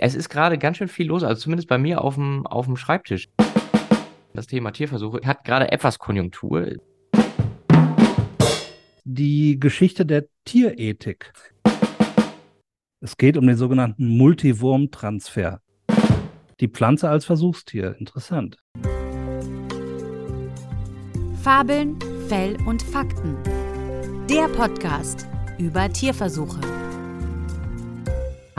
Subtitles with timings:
[0.00, 2.76] Es ist gerade ganz schön viel los, also zumindest bei mir auf dem, auf dem
[2.76, 3.28] Schreibtisch.
[4.32, 6.76] Das Thema Tierversuche hat gerade etwas Konjunktur.
[9.04, 11.32] Die Geschichte der Tierethik.
[13.00, 15.60] Es geht um den sogenannten Multiwurmtransfer.
[16.60, 17.96] Die Pflanze als Versuchstier.
[17.98, 18.56] Interessant.
[21.42, 23.36] Fabeln, Fell und Fakten.
[24.30, 25.26] Der Podcast
[25.58, 26.60] über Tierversuche.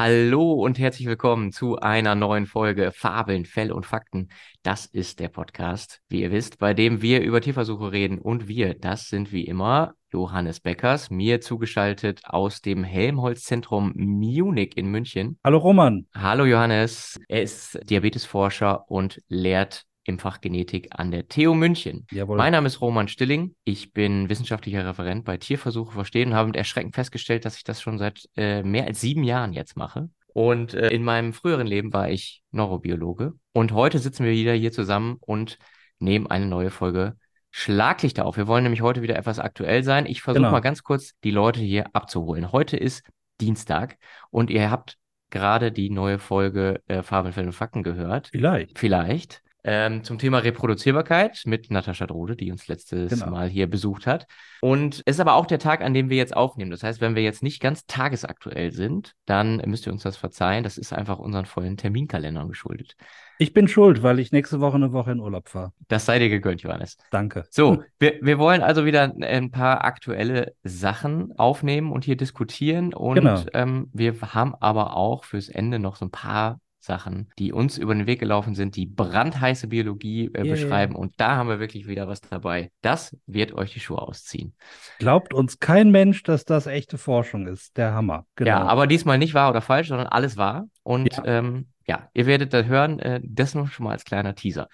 [0.01, 4.29] Hallo und herzlich willkommen zu einer neuen Folge Fabeln, Fell und Fakten.
[4.63, 8.17] Das ist der Podcast, wie ihr wisst, bei dem wir über Tierversuche reden.
[8.17, 14.87] Und wir, das sind wie immer Johannes Beckers, mir zugeschaltet aus dem Helmholtz-Zentrum Munich in
[14.89, 15.37] München.
[15.43, 16.07] Hallo Roman.
[16.15, 17.19] Hallo Johannes.
[17.27, 22.05] Er ist Diabetesforscher und lehrt im Fach Genetik an der TU München.
[22.11, 22.37] Jawohl.
[22.37, 23.55] Mein Name ist Roman Stilling.
[23.63, 27.81] Ich bin wissenschaftlicher Referent bei Tierversuche verstehen und habe mit Erschrecken festgestellt, dass ich das
[27.81, 30.09] schon seit äh, mehr als sieben Jahren jetzt mache.
[30.33, 33.33] Und äh, in meinem früheren Leben war ich Neurobiologe.
[33.53, 35.57] Und heute sitzen wir wieder hier zusammen und
[35.99, 37.15] nehmen eine neue Folge
[37.51, 38.37] Schlaglichter auf.
[38.37, 40.05] Wir wollen nämlich heute wieder etwas aktuell sein.
[40.05, 40.51] Ich versuche genau.
[40.51, 42.51] mal ganz kurz die Leute hier abzuholen.
[42.51, 43.03] Heute ist
[43.41, 43.97] Dienstag
[44.29, 44.97] und ihr habt
[45.29, 48.29] gerade die neue Folge äh, Farben, Fälle und Fakten gehört.
[48.31, 48.77] Vielleicht.
[48.77, 53.29] Vielleicht ähm, zum Thema Reproduzierbarkeit mit Natascha Drode, die uns letztes genau.
[53.29, 54.25] Mal hier besucht hat.
[54.61, 56.71] Und es ist aber auch der Tag, an dem wir jetzt aufnehmen.
[56.71, 60.63] Das heißt, wenn wir jetzt nicht ganz tagesaktuell sind, dann müsst ihr uns das verzeihen.
[60.63, 62.95] Das ist einfach unseren vollen Terminkalendern geschuldet.
[63.37, 65.71] Ich bin schuld, weil ich nächste Woche eine Woche in Urlaub fahre.
[65.87, 66.97] Das sei dir gegönnt, Johannes.
[67.11, 67.45] Danke.
[67.51, 72.91] So, wir, wir wollen also wieder ein paar aktuelle Sachen aufnehmen und hier diskutieren.
[72.91, 73.43] Und genau.
[73.53, 76.59] ähm, wir haben aber auch fürs Ende noch so ein paar
[76.89, 80.55] Sachen, die uns über den Weg gelaufen sind, die brandheiße Biologie äh, yeah.
[80.55, 80.95] beschreiben.
[80.95, 82.71] Und da haben wir wirklich wieder was dabei.
[82.81, 84.55] Das wird euch die Schuhe ausziehen.
[84.97, 87.77] Glaubt uns kein Mensch, dass das echte Forschung ist.
[87.77, 88.25] Der Hammer.
[88.35, 88.49] Genau.
[88.49, 90.65] Ja, aber diesmal nicht wahr oder falsch, sondern alles wahr.
[90.81, 92.97] Und ja, ähm, ja ihr werdet das hören.
[92.97, 94.67] Äh, das nur schon mal als kleiner Teaser.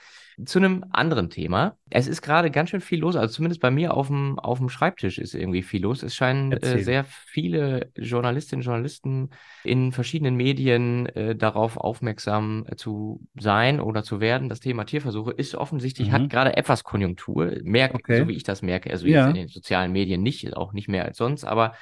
[0.44, 1.78] Zu einem anderen Thema.
[1.90, 4.68] Es ist gerade ganz schön viel los, also zumindest bei mir auf dem, auf dem
[4.68, 6.04] Schreibtisch ist irgendwie viel los.
[6.04, 9.30] Es scheinen äh, sehr viele Journalistinnen und Journalisten
[9.64, 14.50] in verschiedenen Medien äh, darauf aufmerksam äh, zu sein oder zu werden.
[14.50, 16.12] Das Thema Tierversuche ist offensichtlich, mhm.
[16.14, 18.20] hat gerade etwas Konjunktur, mehr, okay.
[18.20, 19.28] so wie ich das merke, also ja.
[19.28, 21.74] in den sozialen Medien nicht, auch nicht mehr als sonst, aber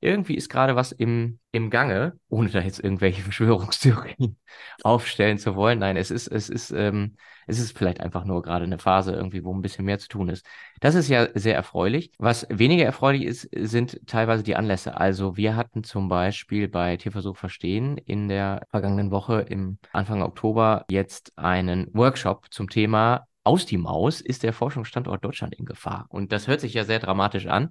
[0.00, 4.36] irgendwie ist gerade was im, im Gange, ohne da jetzt irgendwelche Verschwörungstheorien
[4.82, 5.78] aufstellen zu wollen.
[5.78, 7.16] Nein, es ist, es ist, ähm,
[7.46, 10.28] es ist vielleicht einfach nur gerade eine Phase irgendwie, wo ein bisschen mehr zu tun
[10.28, 10.46] ist.
[10.80, 12.12] Das ist ja sehr erfreulich.
[12.18, 14.96] Was weniger erfreulich ist, sind teilweise die Anlässe.
[14.98, 20.84] Also wir hatten zum Beispiel bei Tierversuch Verstehen in der vergangenen Woche im Anfang Oktober
[20.90, 26.06] jetzt einen Workshop zum Thema aus die Maus ist der Forschungsstandort Deutschland in Gefahr.
[26.08, 27.70] Und das hört sich ja sehr dramatisch an.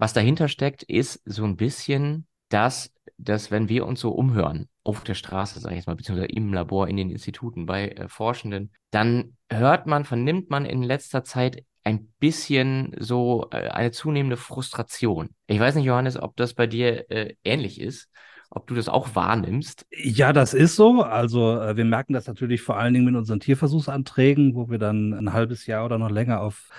[0.00, 5.04] Was dahinter steckt, ist so ein bisschen das, dass wenn wir uns so umhören, auf
[5.04, 8.72] der Straße, sage ich jetzt mal, beziehungsweise im Labor, in den Instituten, bei äh, Forschenden,
[8.90, 15.28] dann hört man, vernimmt man in letzter Zeit ein bisschen so äh, eine zunehmende Frustration.
[15.48, 18.08] Ich weiß nicht, Johannes, ob das bei dir äh, ähnlich ist,
[18.48, 19.84] ob du das auch wahrnimmst.
[19.90, 21.02] Ja, das ist so.
[21.02, 25.12] Also äh, wir merken das natürlich vor allen Dingen mit unseren Tierversuchsanträgen, wo wir dann
[25.12, 26.70] ein halbes Jahr oder noch länger auf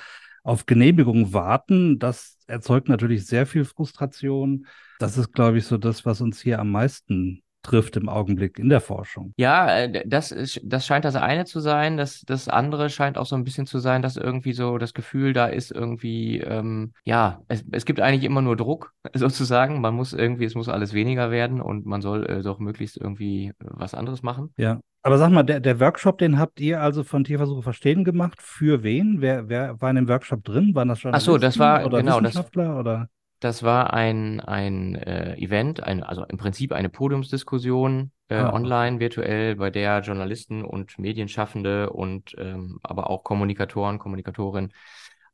[0.43, 1.99] auf Genehmigung warten.
[1.99, 4.67] Das erzeugt natürlich sehr viel Frustration.
[4.99, 8.69] Das ist, glaube ich, so das, was uns hier am meisten trifft im Augenblick in
[8.69, 9.33] der Forschung.
[9.37, 11.97] Ja, äh, das ist, das scheint das eine zu sein.
[11.97, 15.33] Das, das andere scheint auch so ein bisschen zu sein, dass irgendwie so das Gefühl
[15.33, 19.81] da ist irgendwie, ähm, ja, es, es gibt eigentlich immer nur Druck sozusagen.
[19.81, 23.51] Man muss irgendwie, es muss alles weniger werden und man soll äh, doch möglichst irgendwie
[23.59, 24.53] was anderes machen.
[24.57, 24.79] Ja.
[25.03, 28.39] Aber sag mal, der, der Workshop, den habt ihr also von Tierversuche verstehen gemacht.
[28.39, 29.17] Für wen?
[29.19, 30.75] Wer, wer war in dem Workshop drin?
[30.75, 33.09] Waren das schon Ach so, das war oder genau Wissenschaftler das, oder?
[33.41, 38.53] Das war ein, ein äh, Event, ein, also im Prinzip eine Podiumsdiskussion äh, ah.
[38.53, 44.71] online, virtuell, bei der Journalisten und Medienschaffende und ähm, aber auch Kommunikatoren, Kommunikatorinnen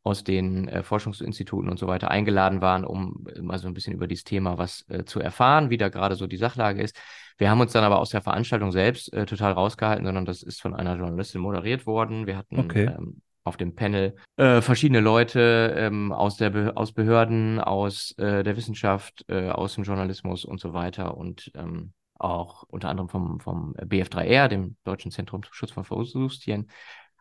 [0.03, 4.07] aus den äh, Forschungsinstituten und so weiter eingeladen waren, um mal so ein bisschen über
[4.07, 6.97] dieses Thema was äh, zu erfahren, wie da gerade so die Sachlage ist.
[7.37, 10.61] Wir haben uns dann aber aus der Veranstaltung selbst äh, total rausgehalten, sondern das ist
[10.61, 12.25] von einer Journalistin moderiert worden.
[12.25, 12.85] Wir hatten okay.
[12.97, 18.43] ähm, auf dem Panel äh, verschiedene Leute ähm, aus der Be aus Behörden, aus äh,
[18.43, 23.39] der Wissenschaft, äh, aus dem Journalismus und so weiter und ähm, auch unter anderem vom,
[23.39, 26.67] vom BF3R, dem Deutschen Zentrum zum Schutz von Versuchstieren.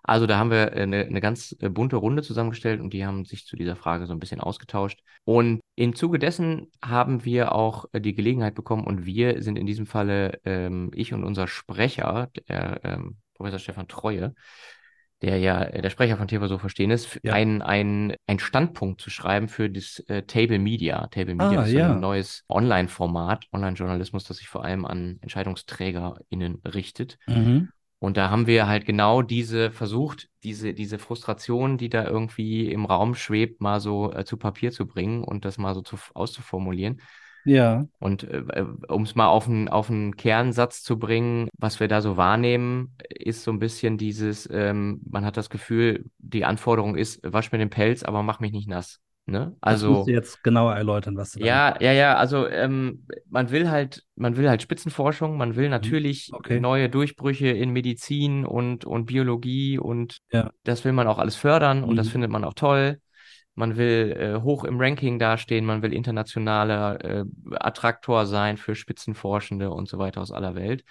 [0.02, 3.44] Also da haben wir eine, eine ganz äh, bunte Runde zusammengestellt und die haben sich
[3.44, 5.00] zu dieser Frage so ein bisschen ausgetauscht.
[5.24, 9.66] Und im Zuge dessen haben wir auch äh, die Gelegenheit bekommen und wir sind in
[9.66, 14.34] diesem Falle ähm, ich und unser Sprecher, der ähm, Professor Stefan Treue,
[15.22, 17.32] der ja der Sprecher von Tierversuch verstehen ist, Ja.
[17.32, 21.06] ein, ein, ein Standpunkt zu schreiben für das äh, Table Media.
[21.08, 21.92] Table Media Ah, ist so ja.
[21.92, 27.18] ein neues Online-Format, Online-Journalismus, das sich vor allem an EntscheidungsträgerInnen richtet.
[27.26, 27.68] Mhm.
[27.98, 32.84] Und da haben wir halt genau diese versucht, diese, diese Frustration, die da irgendwie im
[32.84, 37.00] Raum schwebt, mal so äh, zu Papier zu bringen und das mal so zu, auszuformulieren.
[37.46, 41.88] Ja, Und äh, um es mal auf einen auf einen Kernsatz zu bringen, was wir
[41.88, 46.96] da so wahrnehmen, ist so ein bisschen dieses, ähm, man hat das Gefühl, die Anforderung
[46.96, 49.00] ist, wasch mir den Pelz, aber mach mich nicht nass.
[49.26, 49.56] Ne?
[49.66, 53.06] das Also musst du jetzt genauer erläutern, was du da ja, ja, ja, also ähm,
[53.28, 56.36] man will halt, man will halt Spitzenforschung, man will natürlich Mhm.
[56.38, 56.60] okay.
[56.60, 60.50] neue Durchbrüche in Medizin und, und Biologie und Ja.
[60.64, 62.12] das will man auch alles fördern und das Mhm.
[62.12, 63.00] findet man auch toll.
[63.56, 69.70] Man will äh, hoch im Ranking dastehen, man will internationaler äh, Attraktor sein für Spitzenforschende
[69.70, 70.84] und so weiter aus aller Welt.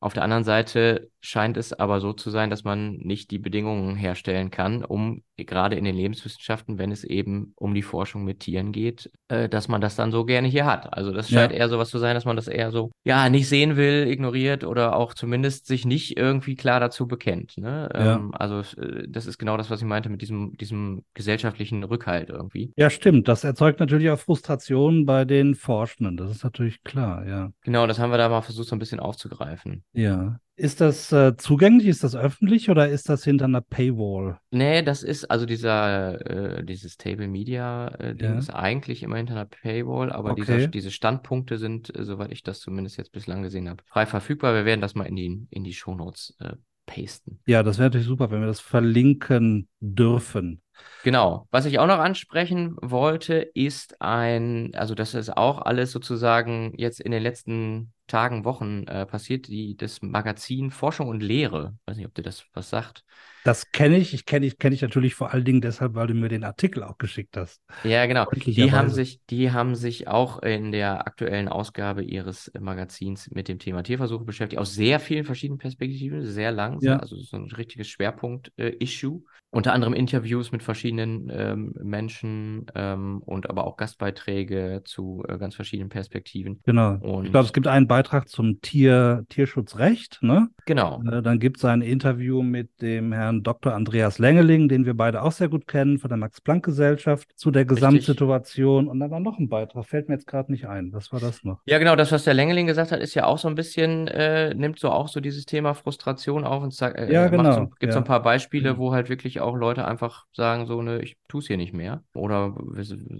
[0.00, 3.96] Auf der anderen Seite scheint es aber so zu sein, dass man nicht die Bedingungen
[3.96, 8.72] herstellen kann, um gerade in den Lebenswissenschaften, wenn es eben um die Forschung mit Tieren
[8.72, 10.92] geht, äh, dass man das dann so gerne hier hat.
[10.94, 11.40] Also das Ja.
[11.40, 14.64] scheint eher sowas zu sein, dass man das eher so, ja, nicht sehen will, ignoriert
[14.64, 17.58] oder auch zumindest sich nicht irgendwie klar dazu bekennt.
[17.58, 17.88] Ne?
[17.92, 18.16] Ja.
[18.16, 22.30] Ähm, also äh, das ist genau das, was ich meinte mit diesem, diesem gesellschaftlichen Rückhalt
[22.30, 22.72] irgendwie.
[22.76, 23.28] Ja, stimmt.
[23.28, 26.16] Das erzeugt natürlich auch Frustration bei den Forschenden.
[26.16, 27.50] Das ist natürlich klar, ja.
[27.62, 29.82] Genau, das haben wir da mal versucht, so ein bisschen aufzugreifen.
[29.96, 30.38] Ja.
[30.58, 31.86] Ist das äh, zugänglich?
[31.86, 34.38] Ist das öffentlich oder ist das hinter einer Paywall?
[34.50, 38.38] Nee, das ist, also dieser, äh, dieses Table Media äh, Ding Ja.
[38.38, 40.40] ist eigentlich immer hinter einer Paywall, aber Okay.
[40.40, 44.54] dieser, diese Standpunkte sind, äh, soweit ich das zumindest jetzt bislang gesehen habe, frei verfügbar.
[44.54, 46.54] Wir werden das mal in die, in die Shownotes äh,
[46.86, 47.40] pasten.
[47.46, 50.62] Ja, das wäre natürlich super, wenn wir das verlinken dürfen.
[51.02, 51.48] Genau.
[51.50, 57.00] Was ich auch noch ansprechen wollte, ist ein, also das ist auch alles sozusagen jetzt
[57.00, 61.76] in den letzten Tagen, Wochen äh, passiert, die, das Magazin Forschung und Lehre.
[61.86, 63.04] Weiß nicht, ob dir das was sagt.
[63.46, 64.12] Das kenne ich.
[64.12, 66.82] Ich kenne ich, kenn ich natürlich vor allen Dingen deshalb, weil du mir den Artikel
[66.82, 67.60] auch geschickt hast.
[67.84, 68.26] Ja, genau.
[68.44, 73.58] Die haben sich, die haben sich auch in der aktuellen Ausgabe ihres Magazins mit dem
[73.58, 76.96] Thema Tierversuche beschäftigt, aus sehr vielen verschiedenen Perspektiven, sehr lang, Ja.
[76.98, 79.22] also so ein richtiges Schwerpunkt-Issue.
[79.50, 85.54] Unter anderem Interviews mit verschiedenen ähm, Menschen ähm, und aber auch Gastbeiträge zu äh, ganz
[85.54, 86.60] verschiedenen Perspektiven.
[86.66, 86.96] Genau.
[86.96, 90.48] Und Ich glaube, es gibt einen Beitrag zum Tier, Tierschutzrecht, ne?
[90.66, 93.74] genau, Äh, Dann gibt es ein Interview mit dem Herrn Dr.
[93.74, 98.88] Andreas Lengeling, den wir beide auch sehr gut kennen, von der Max-Planck-Gesellschaft, zu der Gesamtsituation.
[98.88, 100.92] Und dann war noch ein Beitrag, fällt mir jetzt gerade nicht ein.
[100.92, 101.60] Was war das noch?
[101.66, 104.54] Ja, genau, das, was der Längeling gesagt hat, ist ja auch so ein bisschen, äh,
[104.54, 107.92] nimmt so auch so dieses Thema Frustration auf und sagt, äh, Ja, genau, so, gibt
[107.92, 108.02] so ja.
[108.02, 108.78] ein paar Beispiele, Mhm.
[108.78, 112.02] wo halt wirklich auch Leute einfach sagen, so, ne, ich tu's hier nicht mehr.
[112.14, 112.54] Oder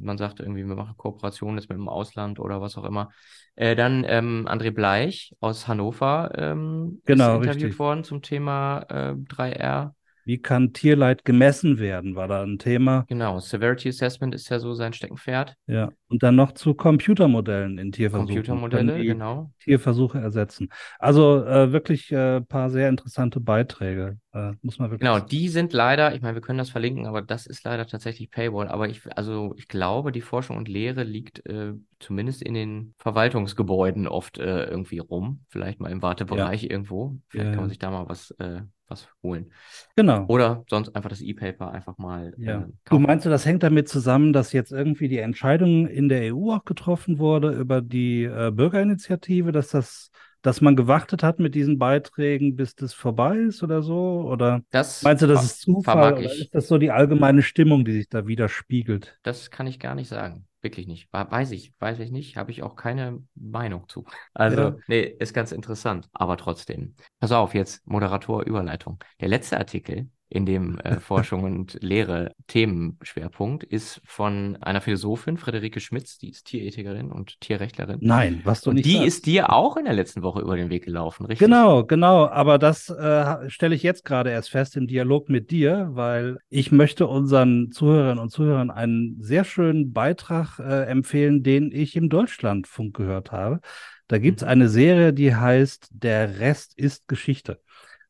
[0.01, 3.11] man sagt irgendwie, wir machen Kooperationen jetzt mit dem Ausland oder was auch immer.
[3.57, 7.79] Äh, dann ähm, André Bleich aus Hannover ähm, Genau, ist interviewt richtig.
[7.79, 9.95] worden zum Thema äh, 3R.
[10.27, 13.05] Wie kann Tierleid gemessen werden, war da ein Thema.
[13.09, 15.55] Genau, Severity Assessment ist ja so sein Steckenpferd.
[15.69, 15.93] Ja.
[16.09, 18.35] Und dann noch zu Computermodellen in Tierversuchen.
[18.35, 19.53] Computermodelle, genau.
[19.61, 20.69] Tierversuche ersetzen.
[20.99, 25.49] Also äh, wirklich ein äh, paar sehr interessante Beiträge, äh, muss man wirklich Genau, die
[25.49, 28.69] sind leider, ich meine, wir können das verlinken, aber das ist leider tatsächlich Paywall.
[28.69, 34.07] Aber ich, also ich glaube, die Forschung und Lehre liegt äh, zumindest in den Verwaltungsgebäuden
[34.09, 35.45] oft äh, irgendwie rum.
[35.49, 37.17] Vielleicht mal im Wartebereich irgendwo.
[37.29, 37.69] Vielleicht Ja, kann man ja.
[37.71, 39.53] sich da mal was, äh, was holen.
[39.97, 40.27] Genau.
[40.29, 42.63] Oder sonst einfach das E-Paper einfach mal Ja.
[42.63, 43.03] äh, Du kaufen.
[43.03, 46.65] meinst, du, das hängt damit zusammen, dass jetzt irgendwie die Entscheidung in der EU auch
[46.65, 50.11] getroffen wurde über die äh, Bürgerinitiative, dass das,
[50.47, 54.23] dass man gewartet hat mit diesen Beiträgen, bis das vorbei ist oder so?
[54.31, 56.43] Oder Das meinst du, das ist Zufall oder ich.
[56.43, 59.19] ist das so die allgemeine Stimmung, die sich da widerspiegelt?
[59.23, 60.47] Das kann ich gar nicht sagen.
[60.63, 61.09] Wirklich nicht.
[61.13, 62.37] Weiß ich, weiß ich nicht.
[62.37, 64.05] Habe ich auch keine Meinung zu.
[64.35, 64.77] Also, Ja.
[64.89, 66.09] nee, ist ganz interessant.
[66.13, 66.95] Aber trotzdem.
[67.21, 68.99] Pass auf, jetzt Moderator Überleitung.
[69.21, 75.81] Der letzte Artikel in dem äh, Forschung und Lehre Themenschwerpunkt ist von einer Philosophin, Friederike
[75.81, 78.01] Schmitz, die ist Tierethikerin und Tierrechtlerin.
[78.01, 79.07] Nein, was du Und nicht die sagst.
[79.07, 81.39] ist dir auch in der letzten Woche über den Weg gelaufen, richtig?
[81.39, 82.27] Genau, genau.
[82.29, 86.73] Aber das äh, stelle ich jetzt gerade erst fest im Dialog mit dir, weil ich
[86.73, 92.97] möchte unseren Zuhörerinnen und Zuhörern einen sehr schönen Beitrag äh, empfehlen, den ich im Deutschlandfunk
[92.97, 93.61] gehört habe.
[94.09, 94.49] Da gibt's Mhm.
[94.49, 97.61] eine Serie, die heißt Der Rest ist Geschichte.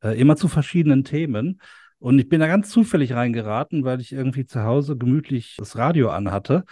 [0.03, 1.61] Äh, immer zu verschiedenen Themen.
[2.07, 6.11] Und ich bin da ganz zufällig reingeraten, weil ich irgendwie zu Hause gemütlich das Radio
[6.11, 6.63] anhatte.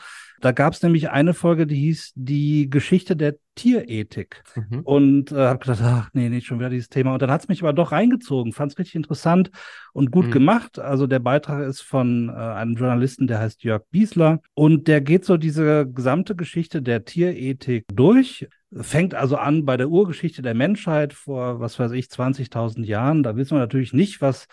[0.41, 4.45] Da gab's nämlich eine Folge, die hieß Die Geschichte der Tierethik.
[4.55, 4.81] Mhm.
[4.85, 7.15] Und äh, habe gedacht, ach nee, nicht schon wieder dieses Thema.
[7.15, 9.51] Und dann hat's mich aber doch reingezogen, fand es richtig interessant
[9.93, 10.31] und gut Mhm.
[10.31, 10.79] gemacht.
[10.79, 14.41] Also der Beitrag ist von äh, einem Journalisten, der heißt Jörg Biesler.
[14.55, 18.47] Und der geht so diese gesamte Geschichte der Tierethik durch.
[18.73, 23.25] Fängt also an bei der Urgeschichte der Menschheit vor, was weiß ich, 20.000 Jahren.
[23.25, 24.47] Da wissen wir natürlich nicht, was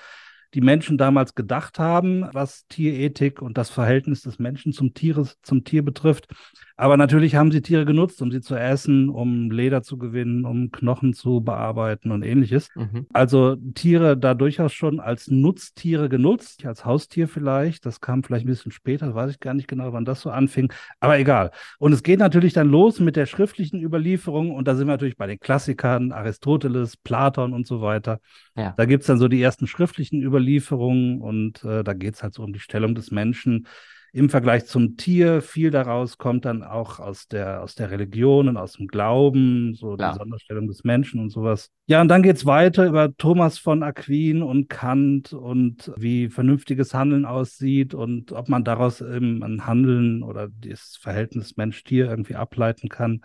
[0.53, 5.63] die Menschen damals gedacht haben, was Tierethik und das Verhältnis des Menschen zum, Tieres, zum
[5.63, 6.27] Tier betrifft.
[6.81, 10.72] Aber natürlich haben sie Tiere genutzt, um sie zu essen, um Leder zu gewinnen, um
[10.72, 12.70] Knochen zu bearbeiten und ähnliches.
[12.74, 13.05] Mhm.
[13.13, 17.86] Also Tiere da durchaus schon als Nutztiere genutzt, als Haustier vielleicht.
[17.86, 20.74] Das kam vielleicht ein bisschen später, weiß ich gar nicht genau, wann das so anfing.
[21.00, 21.51] Aber egal.
[21.77, 24.50] Und es geht natürlich dann los mit der schriftlichen Überlieferung.
[24.50, 28.20] Und da sind wir natürlich bei den Klassikern, Aristoteles, Platon und so weiter.
[28.55, 28.74] Ja.
[28.75, 32.53] Da gibt's dann so die ersten schriftlichen Überlieferungen und äh, da geht's halt so um
[32.53, 33.67] die Stellung des Menschen
[34.13, 35.41] im Vergleich zum Tier.
[35.41, 39.96] Viel daraus kommt dann auch aus der, aus der Religion und aus dem Glauben, so
[39.96, 40.12] ja.
[40.12, 41.70] die Sonderstellung des Menschen und sowas.
[41.88, 47.25] Ja, und dann geht's weiter über Thomas von Aquin und Kant und wie vernünftiges Handeln
[47.25, 53.22] aussieht und ob man daraus eben ein Handeln oder das Verhältnis Mensch-Tier irgendwie ableiten kann.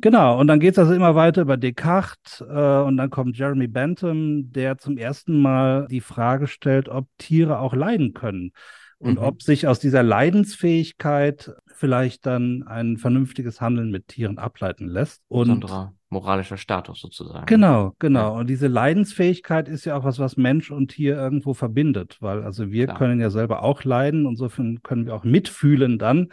[0.00, 3.68] Genau, und dann geht es also immer weiter über Descartes äh, und dann kommt Jeremy
[3.68, 8.52] Bentham, der zum ersten Mal die Frage stellt, ob Tiere auch leiden können
[8.98, 9.24] und mhm.
[9.24, 15.22] ob sich aus dieser Leidensfähigkeit vielleicht dann ein vernünftiges Handeln mit Tieren ableiten lässt.
[15.28, 17.46] Und Besonderer moralischer Status sozusagen.
[17.46, 18.34] Genau, genau.
[18.34, 18.40] Ja.
[18.40, 22.70] Und diese Leidensfähigkeit ist ja auch was, was Mensch und Tier irgendwo verbindet, weil also
[22.70, 22.98] wir Klar.
[22.98, 26.28] können ja selber auch leiden, insofern können wir auch mitfühlen dann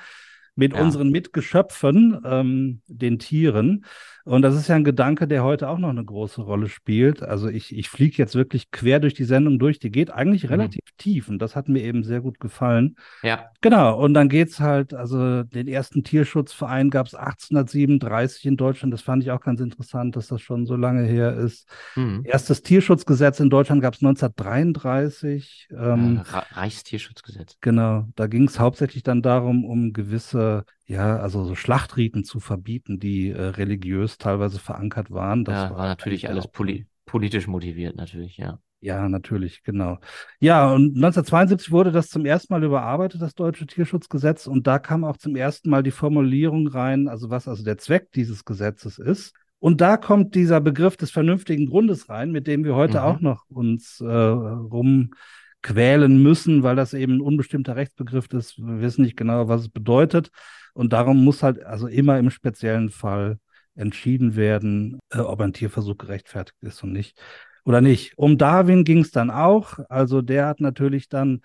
[0.58, 0.82] mit ja.
[0.82, 3.86] unseren Mitgeschöpfen, ähm, den Tieren.
[4.28, 7.24] Und das ist ja ein Gedanke, der heute auch noch eine große Rolle spielt.
[7.24, 9.80] Also ich, ich fliege jetzt wirklich quer durch die Sendung durch.
[9.80, 10.50] Die geht eigentlich mhm.
[10.50, 12.98] relativ tief und das hat mir eben sehr gut gefallen.
[13.24, 13.50] Ja.
[13.62, 13.98] Genau.
[13.98, 18.94] Und dann geht's halt, also den ersten Tierschutzverein gab es 1837 in Deutschland.
[18.94, 21.70] Das fand ich auch ganz interessant, dass das schon so lange her ist.
[21.96, 22.24] Mhm.
[22.26, 25.70] Erstes Tierschutzgesetz in Deutschland gab es 1933.
[25.72, 27.56] Ähm, Reichstierschutzgesetz.
[27.62, 28.10] Genau.
[28.18, 33.30] Da ging es hauptsächlich dann darum, um gewisse ja, also so Schlachtriten zu verbieten, die
[33.30, 35.46] äh, religiös teilweise verankert waren.
[35.46, 38.60] Das ja, war, war natürlich alles poli politisch motiviert, natürlich, ja.
[38.80, 39.98] Ja, natürlich, genau.
[40.40, 45.04] Ja, und 1972 wurde das zum ersten Mal überarbeitet, das deutsche Tierschutzgesetz, und da kam
[45.04, 49.34] auch zum ersten Mal die Formulierung rein, also was also der Zweck dieses Gesetzes ist.
[49.60, 53.04] Und da kommt dieser Begriff des vernünftigen Grundes rein, mit dem wir heute mhm.
[53.04, 58.60] auch noch uns äh, rumquälen müssen, weil das eben ein unbestimmter Rechtsbegriff ist.
[58.60, 60.30] Wir wissen nicht genau, was es bedeutet.
[60.74, 63.40] Und darum muss halt also immer im speziellen Fall
[63.78, 67.18] entschieden werden, äh, ob ein Tierversuch gerechtfertigt ist und nicht
[67.64, 68.18] oder nicht.
[68.18, 69.80] Um Darwin ging es dann auch.
[69.90, 71.42] Also der hat natürlich dann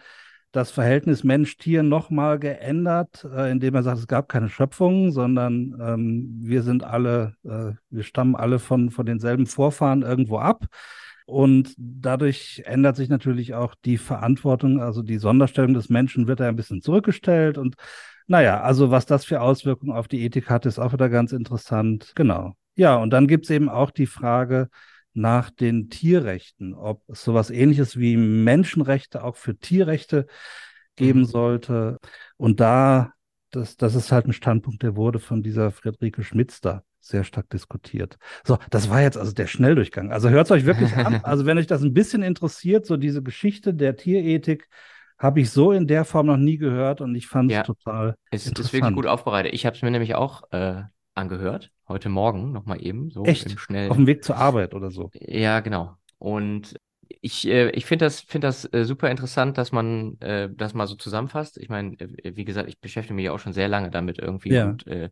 [0.52, 6.38] das Verhältnis Mensch-Tier nochmal geändert, äh, indem er sagt, es gab keine Schöpfung, sondern ähm,
[6.42, 10.66] wir sind alle, äh, wir stammen alle von, von denselben Vorfahren irgendwo ab.
[11.24, 16.48] Und dadurch ändert sich natürlich auch die Verantwortung, also die Sonderstellung des Menschen wird da
[16.48, 17.76] ein bisschen zurückgestellt und
[18.32, 22.12] naja, also was das für Auswirkungen auf die Ethik hat, ist auch wieder ganz interessant.
[22.14, 22.54] Genau.
[22.76, 24.70] Ja, und dann gibt es eben auch die Frage
[25.12, 30.26] nach den Tierrechten, ob es sowas ähnliches wie Menschenrechte auch für Tierrechte
[30.96, 31.24] geben mhm.
[31.26, 31.98] sollte.
[32.38, 33.12] Und da,
[33.50, 37.50] das, das ist halt ein Standpunkt, der wurde von dieser Friederike Schmitz da sehr stark
[37.50, 38.16] diskutiert.
[38.44, 40.10] So, das war jetzt also der Schnelldurchgang.
[40.10, 41.20] Also hört es euch wirklich an.
[41.22, 44.70] Also wenn euch das ein bisschen interessiert, so diese Geschichte der Tierethik,
[45.23, 48.17] habe ich so in der Form noch nie gehört und ich fand ja, es total.
[48.33, 49.55] Es ist wirklich gut aufbereitet.
[49.55, 50.83] Ich habe es mir nämlich auch äh,
[51.14, 53.11] angehört, heute Morgen nochmal eben.
[53.11, 53.59] So Echt?
[53.61, 53.88] Schnell...
[53.88, 55.11] Auf dem Weg zur Arbeit oder so.
[55.14, 55.95] Ja, genau.
[56.19, 56.75] Und
[57.21, 60.88] ich, äh, ich finde das, find das äh, super interessant, dass man äh, das mal
[60.88, 61.57] so zusammenfasst.
[61.57, 64.67] Ich meine, äh, wie gesagt, ich beschäftige mich auch schon sehr lange damit irgendwie ja.
[64.67, 65.11] und äh,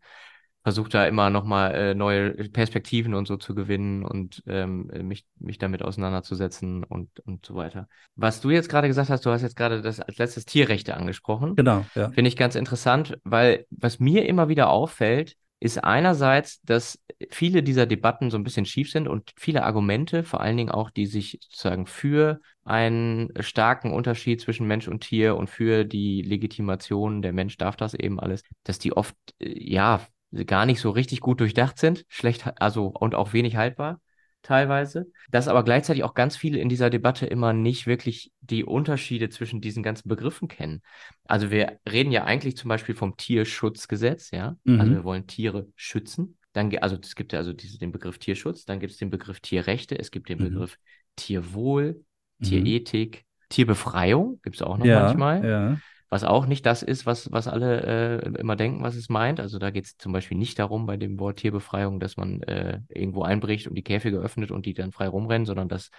[0.62, 5.58] versuche da immer nochmal äh, neue Perspektiven und so zu gewinnen und ähm, mich, mich
[5.58, 7.88] damit auseinanderzusetzen und, und so weiter.
[8.16, 11.56] Was du jetzt gerade gesagt hast, du hast jetzt gerade das als letztes Tierrechte angesprochen.
[11.56, 12.10] Genau, ja.
[12.10, 16.98] Finde ich ganz interessant, weil was mir immer wieder auffällt, ist einerseits, dass
[17.30, 20.90] viele dieser Debatten so ein bisschen schief sind und viele Argumente, vor allen Dingen auch,
[20.90, 27.20] die sich sozusagen für einen starken Unterschied zwischen Mensch und Tier und für die Legitimation,
[27.20, 30.00] der Mensch darf das eben alles, dass die oft, äh, ja,
[30.46, 34.00] gar nicht so richtig gut durchdacht sind, schlecht, also und auch wenig haltbar
[34.42, 39.28] teilweise, dass aber gleichzeitig auch ganz viele in dieser Debatte immer nicht wirklich die Unterschiede
[39.28, 40.82] zwischen diesen ganzen Begriffen kennen.
[41.24, 44.80] Also wir reden ja eigentlich zum Beispiel vom Tierschutzgesetz, ja, also mhm.
[44.80, 46.38] also wir wollen Tiere schützen.
[46.52, 49.40] Dann, also es gibt ja also diese, den Begriff Tierschutz, dann gibt es den Begriff
[49.40, 50.44] Tierrechte, es gibt den mhm.
[50.44, 50.78] Begriff
[51.16, 52.02] Tierwohl,
[52.38, 52.44] mhm.
[52.44, 55.44] Tierethik, Tierbefreiung, gibt es auch noch ja, manchmal.
[55.44, 55.78] Ja
[56.10, 59.38] was auch nicht das ist, was, was alle äh, immer denken, was es meint.
[59.38, 62.80] Also da geht es zum Beispiel nicht darum bei dem Wort Tierbefreiung, dass man äh,
[62.88, 65.90] irgendwo einbricht und die Käfige öffnet und die dann frei rumrennen, sondern das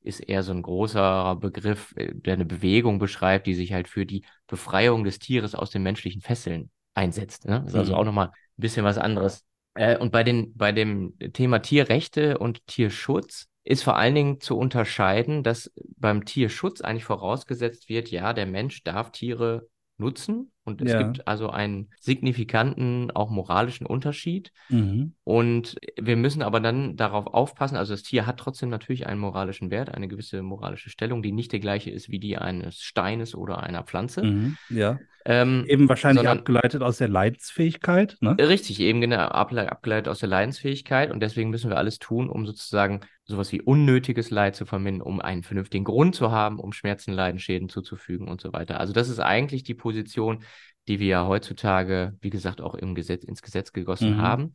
[0.00, 4.06] ist eher so ein großer Begriff, äh, der eine Bewegung beschreibt, die sich halt für
[4.06, 7.46] die Befreiung des Tieres aus den menschlichen Fesseln einsetzt.
[7.46, 7.60] Ne?
[7.60, 7.98] Das ist also mhm.
[7.98, 9.44] auch nochmal ein bisschen was anderes.
[9.74, 14.56] Äh, und bei, den, bei dem Thema Tierrechte und Tierschutz ist vor allen Dingen zu
[14.56, 20.92] unterscheiden, dass beim Tierschutz eigentlich vorausgesetzt wird, ja, der Mensch darf Tiere nutzen und es
[20.92, 21.02] Ja.
[21.02, 24.52] gibt also einen signifikanten, auch moralischen Unterschied.
[24.68, 25.14] Mhm.
[25.24, 29.70] Und wir müssen aber dann darauf aufpassen, also das Tier hat trotzdem natürlich einen moralischen
[29.72, 33.62] Wert, eine gewisse moralische Stellung, die nicht der gleiche ist wie die eines Steines oder
[33.64, 34.22] einer Pflanze.
[34.22, 34.56] Mhm.
[34.70, 34.98] Ja.
[35.24, 38.36] Ähm, Eben wahrscheinlich sondern- abgeleitet aus der Leidensfähigkeit, ne?
[38.38, 43.00] Richtig, eben genau abgeleitet aus der Leidensfähigkeit und deswegen müssen wir alles tun, um sozusagen
[43.24, 47.38] sowas wie unnötiges Leid zu vermindern, um einen vernünftigen Grund zu haben, um Schmerzen, Leiden,
[47.40, 48.80] Schäden zuzufügen und so weiter.
[48.80, 50.38] Also das ist eigentlich die Position,
[50.88, 54.20] die wir ja heutzutage, wie gesagt, auch im Gesetz, ins Gesetz gegossen Mhm.
[54.22, 54.52] haben.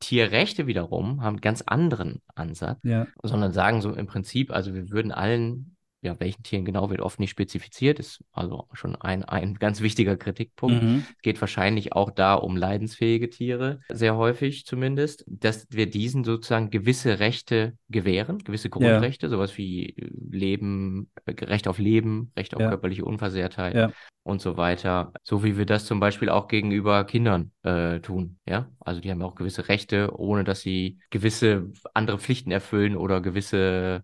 [0.00, 3.06] Tierrechte wiederum haben einen ganz anderen Ansatz, Ja.
[3.22, 7.20] sondern sagen so im Prinzip, also wir würden allen, ja, welchen Tieren genau wird oft
[7.20, 10.82] nicht spezifiziert, ist also schon ein, ein ganz wichtiger Kritikpunkt.
[10.82, 11.04] Mhm.
[11.22, 17.20] geht wahrscheinlich auch da um leidensfähige Tiere, sehr häufig zumindest, dass wir diesen sozusagen gewisse
[17.20, 19.94] Rechte gewähren, gewisse Grundrechte, sowas wie
[20.30, 22.68] Leben, äh, Recht auf Leben, Recht auf Ja.
[22.68, 23.92] körperliche Unversehrtheit Ja.
[24.24, 25.12] und so weiter.
[25.22, 28.38] So wie wir das zum Beispiel auch gegenüber Kindern äh, tun.
[28.48, 32.96] Ja, also die haben ja auch gewisse Rechte, ohne dass sie gewisse andere Pflichten erfüllen
[32.96, 34.02] oder gewisse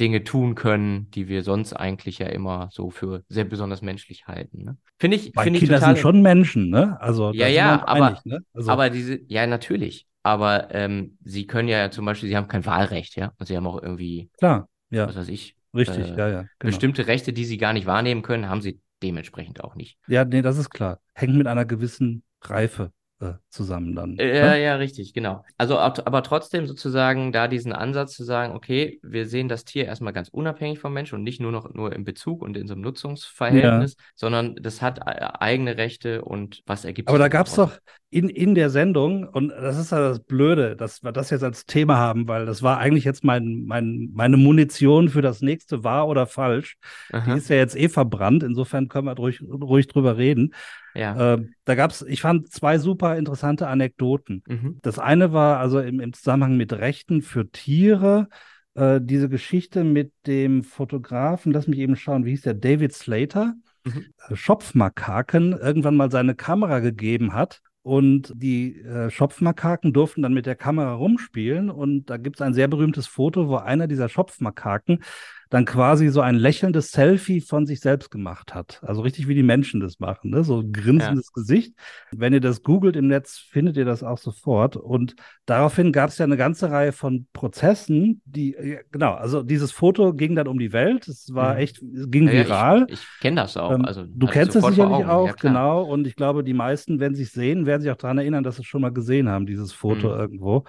[0.00, 4.64] Dinge tun können, die wir sonst eigentlich ja immer so für sehr besonders menschlich halten.
[4.64, 4.76] Ne?
[4.98, 5.94] Finde ich, Weil finde ich Kinder total.
[5.94, 7.00] sind schon Menschen, ne?
[7.00, 8.40] Also, Ja, ja, aber- einig, ne?
[8.54, 10.06] Also, Aber diese, ja, natürlich.
[10.22, 13.32] Aber ähm, sie können ja zum Beispiel, sie haben kein Wahlrecht, ja.
[13.38, 16.70] Und sie haben auch irgendwie, klar, ja, was weiß ich, richtig, äh, ja, ja, genau.
[16.70, 19.98] bestimmte Rechte, die sie gar nicht wahrnehmen können, haben sie dementsprechend auch nicht.
[20.06, 21.00] Ja, nee, das ist klar.
[21.14, 24.16] Hängt mit einer gewissen Reife äh, zusammen dann.
[24.16, 24.56] Äh, Ja, ne?
[24.56, 25.44] ja, richtig, genau.
[25.56, 30.12] Also, aber trotzdem sozusagen da diesen Ansatz zu sagen, okay, wir sehen das Tier erstmal
[30.12, 32.82] ganz unabhängig vom Mensch und nicht nur noch nur im Bezug und in so einem
[32.82, 35.02] Nutzungsverhältnis, sondern das hat äh,
[35.38, 37.28] eigene Rechte und was ergibt Aber sich da daraus?
[37.28, 37.78] gab es doch
[38.10, 41.66] in, in der Sendung, und das ist ja das Blöde, dass wir das jetzt als
[41.66, 46.08] Thema haben, weil das war eigentlich jetzt mein, mein, meine Munition für das nächste wahr
[46.08, 46.76] oder falsch.
[47.10, 50.54] Die Aha, ist ja jetzt eh verbrannt, insofern können wir ruhig, ruhig drüber reden.
[50.94, 51.34] ja.
[51.34, 54.42] Äh, da gab es, ich fand zwei super interessante Anekdoten.
[54.46, 54.78] Mhm.
[54.82, 58.28] Das eine war also im, im Zusammenhang mit Rechten für Tiere,
[58.74, 63.54] äh, diese Geschichte mit dem Fotografen, lass mich eben schauen, wie hieß der, David Slater,
[63.84, 64.06] Mhm.
[64.28, 67.60] äh, Schopfmakaken, irgendwann mal seine Kamera gegeben hat.
[67.82, 71.70] Und die äh, Schopfmakaken durften dann mit der Kamera rumspielen.
[71.70, 75.02] Und da gibt es ein sehr berühmtes Foto, wo einer dieser Schopfmakaken
[75.50, 78.80] dann quasi so ein lächelndes Selfie von sich selbst gemacht hat.
[78.82, 80.44] Also richtig wie die Menschen das machen, ne?
[80.44, 81.74] So ein grinsendes Gesicht.
[82.10, 84.76] Wenn ihr das googelt im Netz, findet ihr das auch sofort.
[84.76, 85.14] Und
[85.46, 90.12] daraufhin gab es ja eine ganze Reihe von Prozessen, die, ja, genau, also dieses Foto
[90.12, 91.08] ging dann um die Welt.
[91.08, 91.60] Es war Mhm.
[91.60, 92.86] echt, es ging Ja, ja, viral.
[92.88, 93.72] Ich, ich kenne das auch.
[93.72, 95.82] Ähm, Also, du kennst es sicherlich auch, Ja, genau.
[95.84, 98.56] Und ich glaube, die meisten, wenn sie es sehen, werden sich auch daran erinnern, dass
[98.56, 100.20] sie es schon mal gesehen haben, dieses Foto Mhm.
[100.20, 100.64] irgendwo.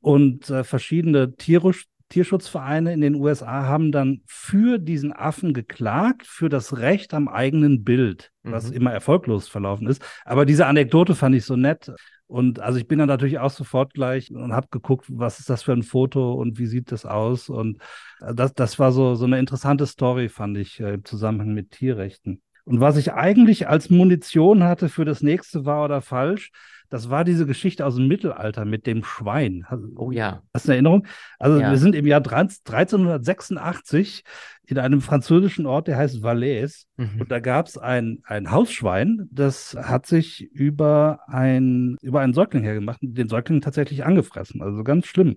[0.00, 1.72] Und äh, verschiedene Tiere,
[2.10, 7.84] Tierschutzvereine in den USA haben dann für diesen Affen geklagt, für das Recht am eigenen
[7.84, 8.76] Bild, was Mhm.
[8.76, 10.02] immer erfolglos verlaufen ist.
[10.26, 11.90] Aber diese Anekdote fand ich so nett.
[12.26, 15.62] Und also ich bin dann natürlich auch sofort gleich und habe geguckt, was ist das
[15.64, 17.48] für ein Foto und wie sieht das aus.
[17.48, 17.78] Und
[18.20, 21.70] äh, das, das war so, so eine interessante Story, fand ich, äh, im Zusammenhang mit
[21.72, 22.42] Tierrechten.
[22.64, 26.50] Und was ich eigentlich als Munition hatte für das nächste wahr oder falsch,
[26.90, 29.64] das war diese Geschichte aus dem Mittelalter mit dem Schwein.
[29.96, 30.42] Oh ja.
[30.52, 31.06] Hast du eine Erinnerung?
[31.38, 31.70] Also Ja.
[31.70, 34.24] wir sind im Jahr 1386
[34.66, 36.86] in einem französischen Ort, der heißt Valais.
[36.96, 37.20] Mhm.
[37.20, 42.64] Und da gab es ein, ein Hausschwein, das hat sich über, ein, über einen Säugling
[42.64, 44.60] hergemacht und den Säugling tatsächlich angefressen.
[44.60, 45.36] Also ganz schlimm.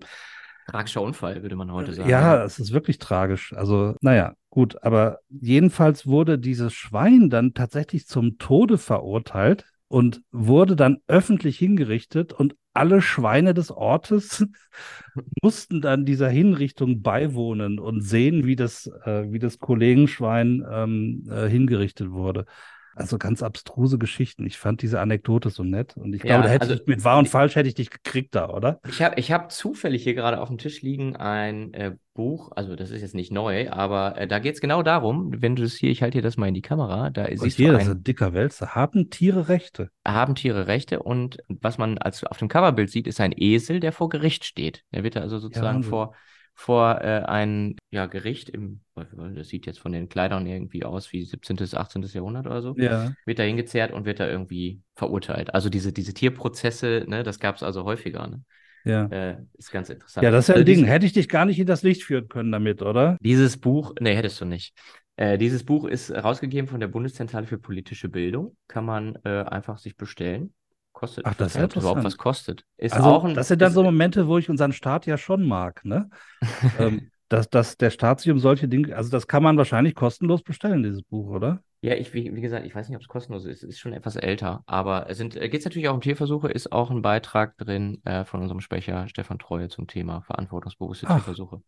[0.66, 2.08] Tragischer Unfall, würde man heute sagen.
[2.08, 3.52] Ja, es ist wirklich tragisch.
[3.52, 4.82] Also, naja, gut.
[4.82, 12.32] Aber jedenfalls wurde dieses Schwein dann tatsächlich zum Tode verurteilt und wurde dann öffentlich hingerichtet
[12.32, 14.44] und alle Schweine des Ortes
[15.42, 21.48] mussten dann dieser Hinrichtung beiwohnen und sehen, wie das, äh, wie das Kollegenschwein ähm, äh,
[21.48, 22.46] hingerichtet wurde.
[22.96, 24.46] Also ganz abstruse Geschichten.
[24.46, 27.04] Ich fand diese Anekdote so nett und ich Ja, glaube, da hätte also- ich mit
[27.04, 28.80] wahr und falsch hätte ich dich gekriegt da, oder?
[28.88, 32.76] Ich habe ich hab zufällig hier gerade auf dem Tisch liegen ein äh, Buch, also
[32.76, 35.74] das ist jetzt nicht neu, aber äh, da geht es genau darum, wenn du es
[35.74, 37.90] hier, ich halte dir das mal in die Kamera, da siehst hier, du das ist
[37.90, 38.74] ein, dicker Wälzer.
[38.76, 39.90] Haben Tiere Rechte?
[40.06, 43.90] haben Tiere Rechte und was man als auf dem Coverbild sieht, ist ein Esel, der
[43.92, 44.84] vor Gericht steht.
[44.92, 45.90] Der wird da also sozusagen Wahnsinn.
[45.90, 46.14] vor,
[46.54, 51.24] vor äh, ein ja, Gericht im, das sieht jetzt von den Kleidern irgendwie aus wie
[51.24, 51.64] 17.
[51.64, 52.14] bis 18.
[52.14, 52.74] Jahrhundert oder so.
[52.76, 53.12] Ja.
[53.26, 55.52] wird da hingezerrt und wird da irgendwie verurteilt.
[55.54, 58.26] Also diese, diese Tierprozesse, ne, das gab es also häufiger.
[58.28, 58.42] Ne?
[58.84, 59.06] Ja.
[59.06, 60.24] Äh, ist ganz interessant.
[60.24, 60.78] Ja, das ist ja Also ein Ding.
[60.80, 63.16] dies- Hätte ich dich gar nicht in das Licht führen können damit, oder?
[63.20, 64.74] Dieses Buch, nee, hättest du nicht.
[65.16, 68.56] Äh, dieses Buch ist rausgegeben von der Bundeszentrale für politische Bildung.
[68.68, 70.52] Kann man äh, einfach sich bestellen.
[70.94, 72.64] Kostet, Ach, das ist ob überhaupt was kostet.
[72.78, 75.46] Ist Also, auch ein, das sind dann so Momente, wo ich unseren Staat ja schon
[75.46, 76.08] mag, ne?
[76.78, 80.42] ähm, dass, dass der Staat sich um solche Dinge, also das kann man wahrscheinlich kostenlos
[80.42, 81.60] bestellen, dieses Buch, oder?
[81.80, 83.62] Ja, ich, wie, wie gesagt, ich weiß nicht, ob es kostenlos ist.
[83.62, 84.62] Es ist schon etwas älter.
[84.66, 88.24] Aber es sind, geht es natürlich auch um Tierversuche, ist auch ein Beitrag drin äh,
[88.24, 91.60] von unserem Sprecher Stefan Treue zum Thema verantwortungsbewusste Ach, Tierversuche.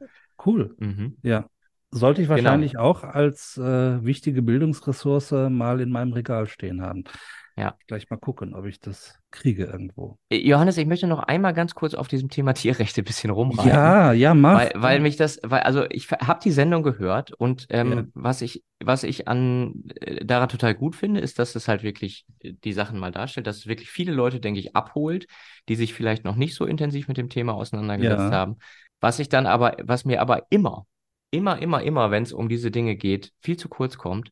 [0.44, 0.74] Cool.
[0.78, 1.16] Mhm.
[1.22, 1.46] Ja.
[1.90, 2.42] Sollte ich Genau.
[2.42, 7.04] wahrscheinlich auch als äh, wichtige Bildungsressource mal in meinem Regal stehen haben.
[7.56, 7.76] Ja.
[7.86, 10.18] Gleich mal gucken, ob ich das kriege irgendwo.
[10.28, 13.70] Äh, Johannes, ich möchte noch einmal ganz kurz auf diesem Thema Tierrechte ein bisschen rumreiten.
[13.70, 14.58] Ja, ja, mach.
[14.58, 18.04] Weil, weil mich das, weil, also ich habe die Sendung gehört und ähm, Ja.
[18.14, 22.26] was ich, was ich an äh, daran total gut finde, ist, dass es halt wirklich
[22.40, 25.26] äh, die Sachen mal darstellt, dass es wirklich viele Leute, denke ich, abholt,
[25.68, 28.30] die sich vielleicht noch nicht so intensiv mit dem Thema auseinandergesetzt Ja.
[28.32, 28.56] haben.
[29.00, 30.86] Was ich dann aber, was mir aber immer,
[31.30, 34.30] immer, immer, immer, wenn es um diese Dinge geht, viel zu kurz kommt,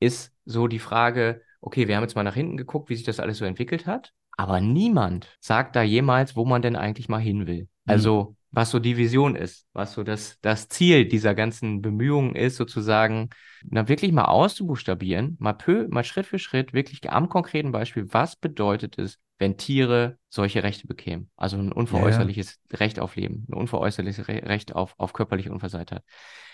[0.00, 3.20] ist so die Frage, okay, wir haben jetzt mal nach hinten geguckt, wie sich das
[3.20, 7.46] alles so entwickelt hat, aber niemand sagt da jemals, wo man denn eigentlich mal hin
[7.46, 7.68] will.
[7.86, 12.56] Also, was so die Vision ist, was so das, das Ziel dieser ganzen Bemühungen ist,
[12.56, 13.30] sozusagen,
[13.70, 18.36] na, wirklich mal auszubuchstabieren, mal peu, mal Schritt für Schritt, wirklich am konkreten Beispiel, was
[18.36, 21.30] bedeutet es, wenn Tiere solche Rechte bekämen?
[21.36, 26.02] Also ein unveräußerliches Recht auf Leben, ein unveräußerliches Re Recht auf, auf körperliche Unversehrtheit.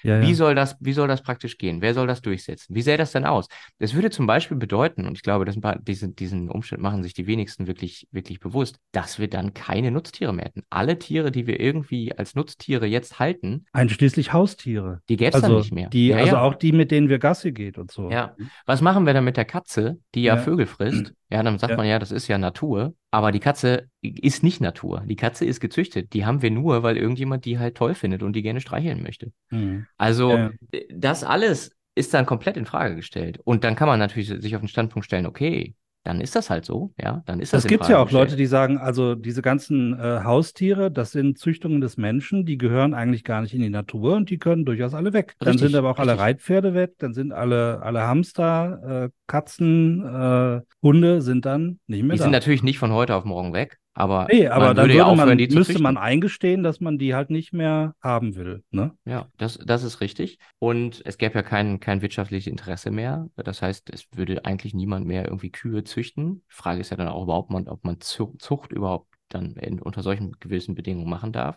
[0.03, 0.35] Ja, Wie ja.
[0.35, 1.81] soll das, wie soll das praktisch gehen?
[1.83, 2.75] Wer soll das durchsetzen?
[2.75, 3.47] Wie sähe das denn aus?
[3.79, 7.27] Das würde zum Beispiel bedeuten, und ich glaube, das, diesen, diesen Umstand machen sich die
[7.27, 10.63] wenigsten wirklich, wirklich bewusst, dass wir dann keine Nutztiere mehr hätten.
[10.71, 15.03] Alle Tiere, die wir irgendwie als Nutztiere jetzt halten, Einschließlich Haustiere.
[15.09, 15.89] die gäbe es dann Also nicht mehr.
[15.91, 16.43] die, ja, also ja.
[16.43, 18.11] auch die, mit denen wir Gassi geht und so.
[18.11, 18.35] Ja.
[18.67, 20.43] Was machen wir dann mit der Katze, die ja, Ja.
[20.43, 21.13] Vögel frisst?
[21.31, 21.77] Ja, dann sagt Ja.
[21.77, 22.95] man ja, das ist ja Natur.
[23.11, 25.03] Aber die Katze ist nicht Natur.
[25.05, 26.15] Die Katze ist gezüchtet.
[26.15, 29.31] Die haben wir nur, weil irgendjemand die halt toll findet und die gerne streicheln möchte.
[29.51, 29.87] Mhm.
[29.99, 30.49] Also
[30.91, 33.41] das alles ist dann komplett in Frage gestellt.
[33.45, 35.75] Und dann kann man natürlich sich auf den Standpunkt stellen, okay,
[36.09, 38.31] dann ist das halt so, ja, dann ist das in gibt ja auch gestellt.
[38.31, 42.95] Leute, die sagen, also diese ganzen äh, Haustiere, das sind Züchtungen des Menschen, die gehören
[42.95, 45.35] eigentlich gar nicht in die Natur und die können durchaus alle weg.
[45.43, 46.27] Dann Richtig, sind aber auch alle richtig.
[46.27, 52.15] Reitpferde weg, dann sind alle, alle Hamster, äh, Katzen, äh, Hunde sind dann nicht mehr
[52.15, 52.23] Die da.
[52.25, 55.05] sind natürlich nicht von heute auf morgen weg, aber nee, aber man dann würde man,
[55.09, 58.63] aufhören, die müsste man eingestehen, dass man die halt nicht mehr haben will.
[58.71, 58.97] Ne?
[59.05, 60.39] Ja, das, das ist richtig.
[60.59, 63.29] Und es gäbe ja kein, kein wirtschaftliches Interesse mehr.
[63.37, 66.45] Das heißt, es würde eigentlich niemand mehr irgendwie Kühe züchten.
[66.51, 69.81] Die Frage ist ja dann auch überhaupt, man, ob man Zu- Zucht überhaupt dann in,
[69.81, 71.57] unter solchen gewissen Bedingungen machen darf.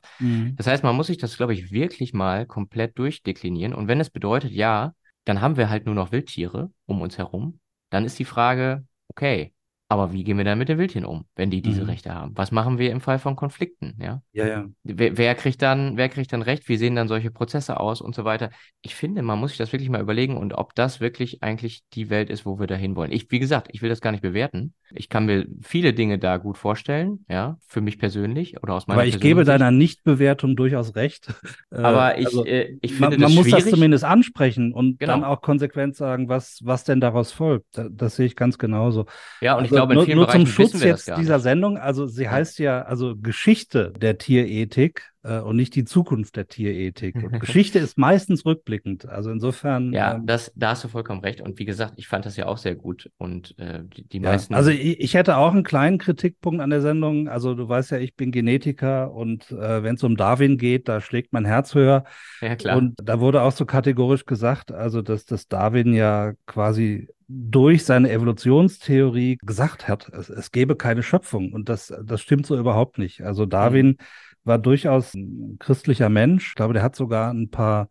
[0.55, 3.73] Das heißt, man muss sich das, glaube ich, wirklich mal komplett durchdeklinieren.
[3.73, 4.93] Und wenn es bedeutet, ja,
[5.25, 9.53] dann haben wir halt nur noch Wildtiere um uns herum, dann ist die Frage, okay,
[9.91, 11.87] aber wie gehen wir dann mit den Wildtieren um, wenn die diese Mhm.
[11.87, 12.31] Rechte haben?
[12.37, 14.21] Was machen wir im Fall von Konflikten, ja?
[14.33, 14.69] Ja, ja.
[14.83, 16.67] Wer, wer kriegt dann, wer kriegt dann Recht?
[16.69, 18.49] Wie sehen dann solche Prozesse aus und so weiter?
[18.81, 22.09] Ich finde, man muss sich das wirklich mal überlegen und ob das wirklich eigentlich die
[22.09, 23.11] Welt ist, wo wir da hinwollen.
[23.11, 24.73] Ich, wie gesagt, ich will das gar nicht bewerten.
[24.91, 28.97] Ich kann mir viele Dinge da gut vorstellen, ja, für mich persönlich oder aus meiner
[28.99, 31.27] Aber ich gebe deiner Nichtbewertung durchaus recht.
[31.73, 33.69] Äh, Aber ich, also, äh, ich man, finde man das muss das schwierig.
[33.69, 35.13] zumindest ansprechen und Genau.
[35.13, 37.65] dann auch konsequent sagen, was, was denn daraus folgt.
[37.77, 39.05] Das, das sehe ich ganz genauso.
[39.39, 41.39] ja, und ich Also glaube, nur, nur zum Schutz jetzt dieser.
[41.39, 46.47] Sendung, also sie heißt ja also Geschichte der Tierethik äh, und nicht die Zukunft der
[46.47, 47.15] Tierethik.
[47.15, 49.07] Und Geschichte ist meistens rückblickend.
[49.07, 49.93] Also insofern.
[49.93, 51.41] Ja, ähm, das, da hast du vollkommen recht.
[51.41, 53.09] Und wie gesagt, ich fand das ja auch sehr gut.
[53.17, 54.31] Und äh, die, die ja.
[54.31, 54.53] meisten.
[54.53, 57.27] Also ich, ich hätte auch einen kleinen Kritikpunkt an der Sendung.
[57.27, 61.01] Also du weißt ja, ich bin Genetiker und äh, wenn es um Darwin geht, da
[61.01, 62.03] schlägt mein Herz höher.
[62.41, 62.77] ja, klar.
[62.77, 68.11] Und da wurde auch so kategorisch gesagt, also dass das Darwin ja quasi durch seine
[68.11, 71.53] Evolutionstheorie gesagt hat, es, es gäbe keine Schöpfung.
[71.53, 73.21] Und das, das stimmt so überhaupt nicht.
[73.21, 73.97] Also Darwin
[74.43, 76.49] war durchaus ein christlicher Mensch.
[76.49, 77.89] Ich glaube, der hat sogar ein paar,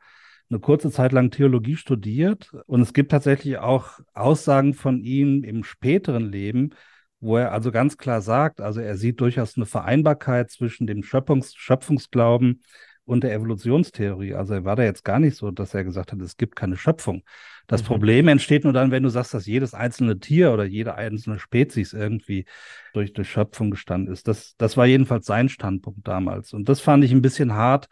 [0.51, 2.53] eine kurze Zeit lang Theologie studiert.
[2.67, 6.71] Und es gibt tatsächlich auch Aussagen von ihm im späteren Leben,
[7.21, 11.55] wo er also ganz klar sagt, also er sieht durchaus eine Vereinbarkeit zwischen dem Schöpfungs
[11.55, 12.63] Schöpfungsglauben
[13.05, 14.35] und der Evolutionstheorie.
[14.35, 16.77] Also er war da jetzt gar nicht so, dass er gesagt hat, es gibt keine
[16.77, 17.23] Schöpfung.
[17.67, 17.87] Das Mhm.
[17.87, 21.93] Problem entsteht nur dann, wenn du sagst, dass jedes einzelne Tier oder jede einzelne Spezies
[21.93, 22.45] irgendwie
[22.93, 24.29] durch, durch Schöpfung gestanden ist.
[24.29, 26.53] Das, das war jedenfalls sein Standpunkt damals.
[26.53, 27.89] Und das fand ich ein bisschen hart,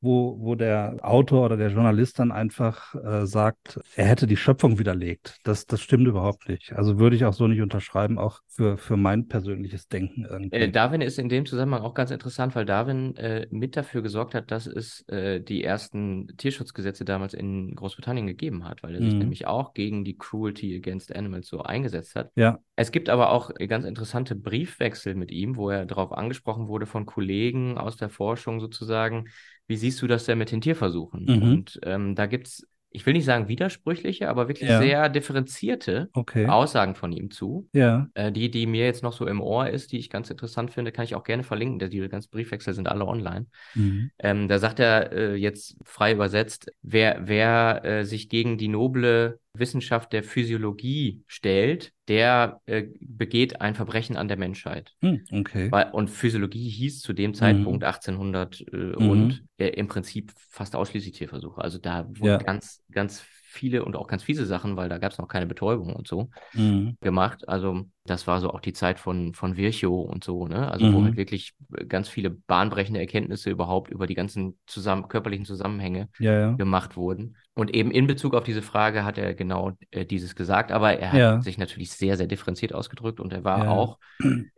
[0.00, 4.78] wo, wo der Autor oder der Journalist dann einfach äh, sagt, er hätte die Schöpfung
[4.78, 5.38] widerlegt.
[5.44, 6.72] Das, das stimmt überhaupt nicht.
[6.72, 10.50] Also würde ich auch so nicht unterschreiben, auch für, für mein persönliches Denken irgendwie.
[10.56, 14.34] Äh, Darwin ist in dem Zusammenhang auch ganz interessant, weil Darwin äh, mit dafür gesorgt
[14.34, 19.14] hat, dass es äh, die ersten Tierschutzgesetze damals in Großbritannien gegeben hat, weil er sich
[19.14, 19.18] Mhm.
[19.18, 22.30] nämlich auch gegen die Cruelty against Animals so eingesetzt hat.
[22.36, 26.86] ja, Es gibt aber auch ganz interessante Briefwechsel mit ihm, wo er darauf angesprochen wurde
[26.86, 29.28] von Kollegen aus der Forschung sozusagen,
[29.68, 31.24] wie siehst du das denn mit den Tierversuchen?
[31.28, 31.42] Mhm.
[31.42, 34.78] Und ähm, da gibt's ich will nicht sagen widersprüchliche, aber wirklich Ja.
[34.80, 36.46] sehr differenzierte Okay.
[36.46, 37.68] Aussagen von ihm zu.
[37.74, 38.08] Ja.
[38.14, 40.90] Äh, die, die mir jetzt noch so im Ohr ist, die ich ganz interessant finde,
[40.90, 41.78] kann ich auch gerne verlinken.
[41.78, 43.44] Der- Die ganzen Briefwechsel sind alle online.
[43.74, 44.10] Mhm.
[44.18, 49.38] Ähm, da sagt er äh, jetzt frei übersetzt, wer, wer äh, sich gegen die noble
[49.58, 54.94] Wissenschaft der Physiologie stellt, der äh, begeht ein Verbrechen an der Menschheit.
[55.02, 55.70] Hm, okay.
[55.70, 59.08] Weil, und Physiologie hieß zu dem Zeitpunkt 1800 äh, Mhm.
[59.08, 61.60] und äh, im Prinzip fast ausschließlich Tierversuche.
[61.60, 62.38] Also da wurden Ja.
[62.38, 65.94] ganz, ganz viele und auch ganz fiese Sachen, weil da gab es noch keine Betäubung
[65.94, 66.96] und so Mhm.
[67.00, 67.48] gemacht.
[67.48, 70.70] Also das war so auch die Zeit von, von Virchow und so, ne?
[70.70, 71.04] Also wo Mhm.
[71.04, 71.54] halt wirklich
[71.88, 76.52] ganz viele bahnbrechende Erkenntnisse überhaupt über die ganzen zusammen, körperlichen Zusammenhänge Ja, ja.
[76.54, 77.36] gemacht wurden.
[77.54, 81.12] Und eben in Bezug auf diese Frage hat er genau äh, dieses gesagt, aber er
[81.12, 81.42] hat Ja.
[81.42, 83.98] sich natürlich sehr, sehr differenziert ausgedrückt und er war auch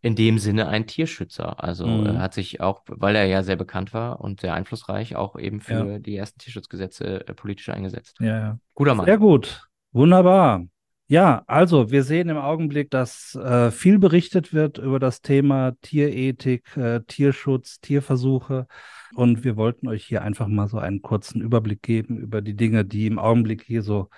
[0.03, 1.63] in dem Sinne ein Tierschützer.
[1.63, 2.07] Also Mhm.
[2.07, 5.61] er hat sich auch, weil er ja sehr bekannt war und sehr einflussreich, auch eben
[5.61, 8.17] für die ersten Tierschutzgesetze äh, politisch eingesetzt.
[8.21, 8.59] Ja, ja.
[8.75, 9.07] Guter Mann.
[9.07, 9.67] Sehr gut.
[9.93, 10.65] Wunderbar.
[11.11, 16.77] Ja, also wir sehen im Augenblick, dass äh, viel berichtet wird über das Thema Tierethik,
[16.77, 18.69] äh, Tierschutz, Tierversuche.
[19.17, 22.85] Und wir wollten euch hier einfach mal so einen kurzen Überblick geben über die Dinge,
[22.85, 24.09] die im Augenblick hier so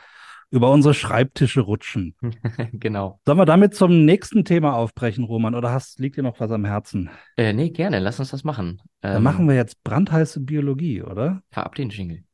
[0.50, 2.14] über unsere Schreibtische rutschen.
[2.74, 3.18] genau.
[3.24, 5.54] Sollen wir damit zum nächsten Thema aufbrechen, Roman?
[5.54, 7.08] Oder hast, liegt dir noch was am Herzen?
[7.38, 8.82] Äh, nee, gerne, lass uns das machen.
[9.00, 11.42] Dann Ähm, machen wir jetzt brandheiße Biologie, oder?
[11.52, 12.24] Fahr ab den Jingle.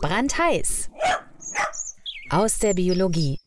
[0.00, 0.90] Brandheiß.
[2.30, 3.38] Aus der Biologie.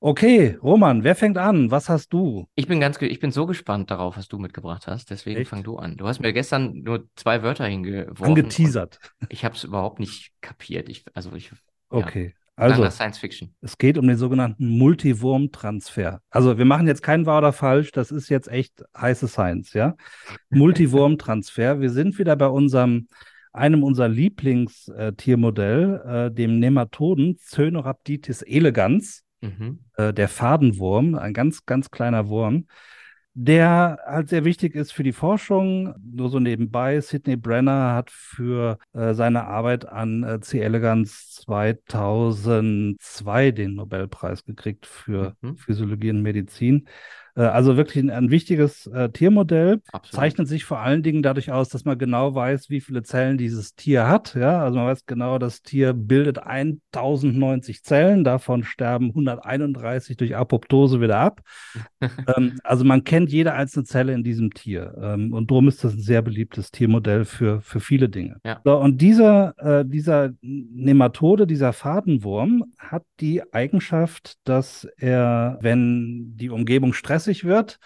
[0.00, 1.70] Okay, Roman, wer fängt an?
[1.70, 2.46] Was hast du?
[2.54, 5.10] Ich bin ganz, ich bin so gespannt darauf, was du mitgebracht hast.
[5.10, 5.50] Deswegen Echt?
[5.50, 5.96] fang du an.
[5.96, 8.24] Du hast mir gestern nur zwei Wörter hingeworfen.
[8.24, 9.00] Angeteasert.
[9.28, 10.88] Ich habe es überhaupt nicht kapiert.
[10.88, 11.50] Ich, also ich
[11.88, 12.34] Okay.
[12.56, 13.54] also Also, Science Fiction.
[13.60, 16.20] es geht um den sogenannten Multiwurm-Transfer.
[16.30, 17.90] Also, wir machen jetzt kein wahr oder falsch.
[17.92, 19.94] Das ist jetzt echt heiße Science, ja?
[20.50, 21.80] Multiwurm-Transfer.
[21.80, 23.08] Wir sind wieder bei unserem,
[23.56, 29.22] einem unserer Lieblingstiermodell, äh, dem Nematoden Cönorhabditis elegans.
[29.42, 29.80] Mhm.
[29.96, 32.66] äh, der Fadenwurm, ein ganz, ganz kleiner Wurm,
[33.34, 35.94] der halt sehr wichtig ist für die Forschung.
[36.02, 40.60] Nur so nebenbei, Sidney Brenner hat für äh, seine Arbeit an äh, C.
[40.60, 45.58] elegans 2002 den Nobelpreis gekriegt für Mhm.
[45.58, 46.88] Physiologie und Medizin.
[47.36, 50.14] Äh, also wirklich ein, ein wichtiges äh, Tiermodell Absolut.
[50.14, 53.74] zeichnet sich vor allen Dingen dadurch aus, dass man genau weiß, wie viele Zellen dieses
[53.74, 54.34] Tier hat.
[54.34, 61.00] Ja, also man weiß genau, das Tier bildet 1090 Zellen, davon sterben 131 durch Apoptose
[61.00, 61.42] wieder ab.
[62.36, 64.94] ähm, also man kennt jede einzelne Zelle in diesem Tier.
[65.00, 68.40] Ähm, und darum ist das ein sehr beliebtes Tiermodell für, für viele Dinge.
[68.44, 68.60] Ja.
[68.64, 76.50] So, und dieser, äh, dieser Nematode, dieser Fadenwurm, hat die Eigenschaft, dass er, wenn die
[76.50, 76.92] Umgebung
[77.26, 77.78] stressig wird,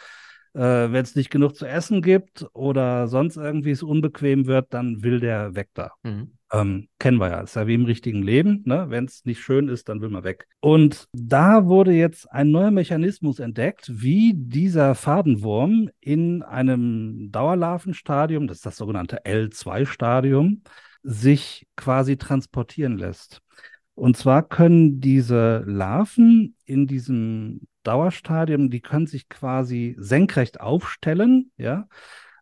[0.55, 5.03] äh, wenn es nicht genug zu essen gibt oder sonst irgendwie es unbequem wird, dann
[5.03, 5.93] will der weg da.
[6.03, 6.33] Mhm.
[6.53, 8.63] Ähm, kennen wir ja, ist ja wie im richtigen Leben.
[8.67, 8.87] Ne?
[8.89, 10.49] Wenn es nicht schön ist, dann will man weg.
[10.61, 18.59] Und da wurde jetzt ein neuer Mechanismus entdeckt, wie dieser Fadenwurm in einem Dauerlarvenstadium, das
[18.59, 20.63] ist das sogenannte L2-Stadium,
[21.05, 23.41] sich quasi transportieren lässt.
[23.95, 31.89] Und zwar können diese Larven in diesem Dauerstadium, die können sich quasi senkrecht aufstellen, ja,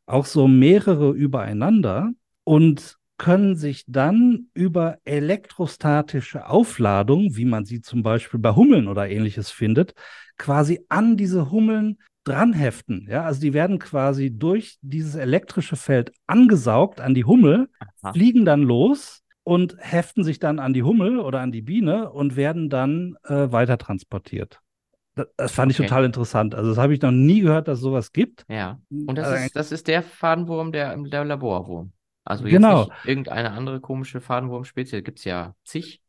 [0.07, 2.11] auch so mehrere übereinander
[2.45, 9.11] und können sich dann über elektrostatische Aufladung, wie man sie zum Beispiel bei Hummeln oder
[9.11, 9.95] ähnliches findet,
[10.39, 13.09] quasi an diese Hummeln dranheften.
[13.11, 17.69] Ja, also die werden quasi durch dieses elektrische Feld angesaugt an die Hummel,
[18.03, 18.13] Aha.
[18.13, 22.37] fliegen dann los und heften sich dann an die Hummel oder an die Biene und
[22.37, 24.61] werden dann äh, weiter transportiert.
[25.37, 25.89] Das, fand ich Okay.
[25.89, 26.55] total interessant.
[26.55, 28.45] Also das habe ich noch nie gehört, dass es sowas gibt.
[28.49, 28.81] Ja.
[28.91, 31.93] Und das Also ist, das ist der Fadenwurm, der, der Laborwurm.
[32.25, 32.85] Also jetzt Genau.
[32.85, 35.03] nicht irgendeine andere komische Fadenwurmspezie.
[35.03, 36.03] Gibt's ja zig.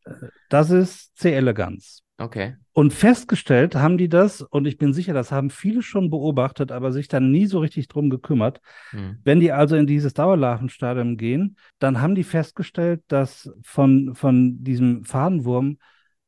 [0.49, 1.31] Das ist C.
[1.33, 2.03] elegans.
[2.17, 2.57] Okay.
[2.73, 6.91] Und festgestellt haben die das, und ich bin sicher, das haben viele schon beobachtet, aber
[6.91, 8.59] sich dann nie so richtig drum gekümmert.
[8.89, 9.19] Hm.
[9.23, 15.05] Wenn die also in dieses Dauerlarvenstadium gehen, dann haben die festgestellt, dass von, von diesem
[15.05, 15.77] Fadenwurm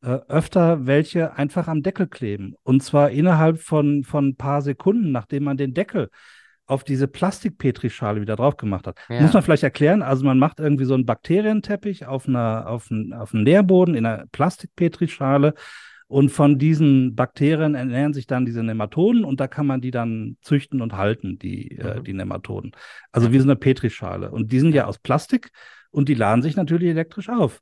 [0.01, 2.55] äh, öfter welche einfach am Deckel kleben.
[2.63, 6.09] Und zwar innerhalb von, von ein paar Sekunden, nachdem man den Deckel
[6.65, 8.97] auf diese Plastikpetrischale wieder drauf gemacht hat.
[9.09, 9.21] Ja.
[9.21, 13.13] Muss man vielleicht erklären, also man macht irgendwie so einen Bakterienteppich auf einer, auf einen,
[13.13, 15.53] auf einen Nährboden in einer Plastikpetrischale
[16.07, 20.37] und von diesen Bakterien ernähren sich dann diese Nematoden und da kann man die dann
[20.41, 22.03] züchten und halten, die, äh, Mhm.
[22.05, 22.71] die Nematoden.
[23.11, 24.31] Also wie so eine Petrischale.
[24.31, 25.51] Und die sind ja aus Plastik
[25.89, 27.61] und die laden sich natürlich elektrisch auf.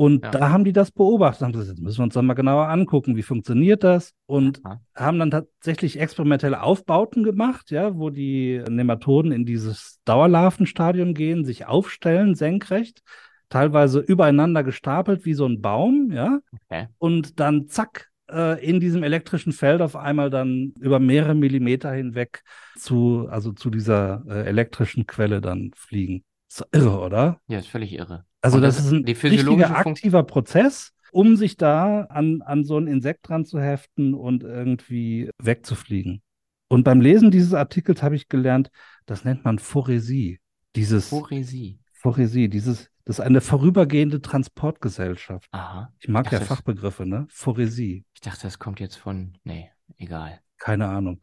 [0.00, 0.30] Und Ja.
[0.30, 3.16] da haben die das beobachtet, haben gesagt, jetzt müssen wir uns dann mal genauer angucken,
[3.16, 4.14] wie funktioniert das?
[4.24, 4.80] Und Aha.
[4.96, 11.66] haben dann tatsächlich experimentelle Aufbauten gemacht, ja, wo die Nematoden in dieses Dauerlarvenstadium gehen, sich
[11.66, 13.02] aufstellen, senkrecht,
[13.50, 16.86] teilweise übereinander gestapelt wie so ein Baum, ja, Okay.
[16.96, 22.42] und dann zack, äh, in diesem elektrischen Feld auf einmal dann über mehrere Millimeter hinweg
[22.74, 26.24] zu, also zu dieser äh, elektrischen Quelle dann fliegen.
[26.48, 27.40] Ist doch irre, oder?
[27.48, 28.24] Ja, ist völlig irre.
[28.42, 32.86] Also das, das- ist ein richtiger aktiver Prozess, um sich da an, an so ein
[32.86, 36.22] Insekt dran zu heften und irgendwie wegzufliegen.
[36.68, 38.70] Und beim Lesen dieses Artikels habe ich gelernt,
[39.06, 40.38] das nennt man Phoresie.
[40.76, 41.80] Dieses Poresie.
[41.92, 45.48] Phoresie, dieses, das ist eine vorübergehende Transportgesellschaft.
[45.50, 45.92] Aha.
[45.98, 47.26] Ich mag Ach, ja das- Fachbegriffe, ne?
[47.28, 48.04] Phoresie.
[48.14, 49.36] Ich dachte, das kommt jetzt von.
[49.44, 50.40] Nee, egal.
[50.58, 51.20] Keine Ahnung.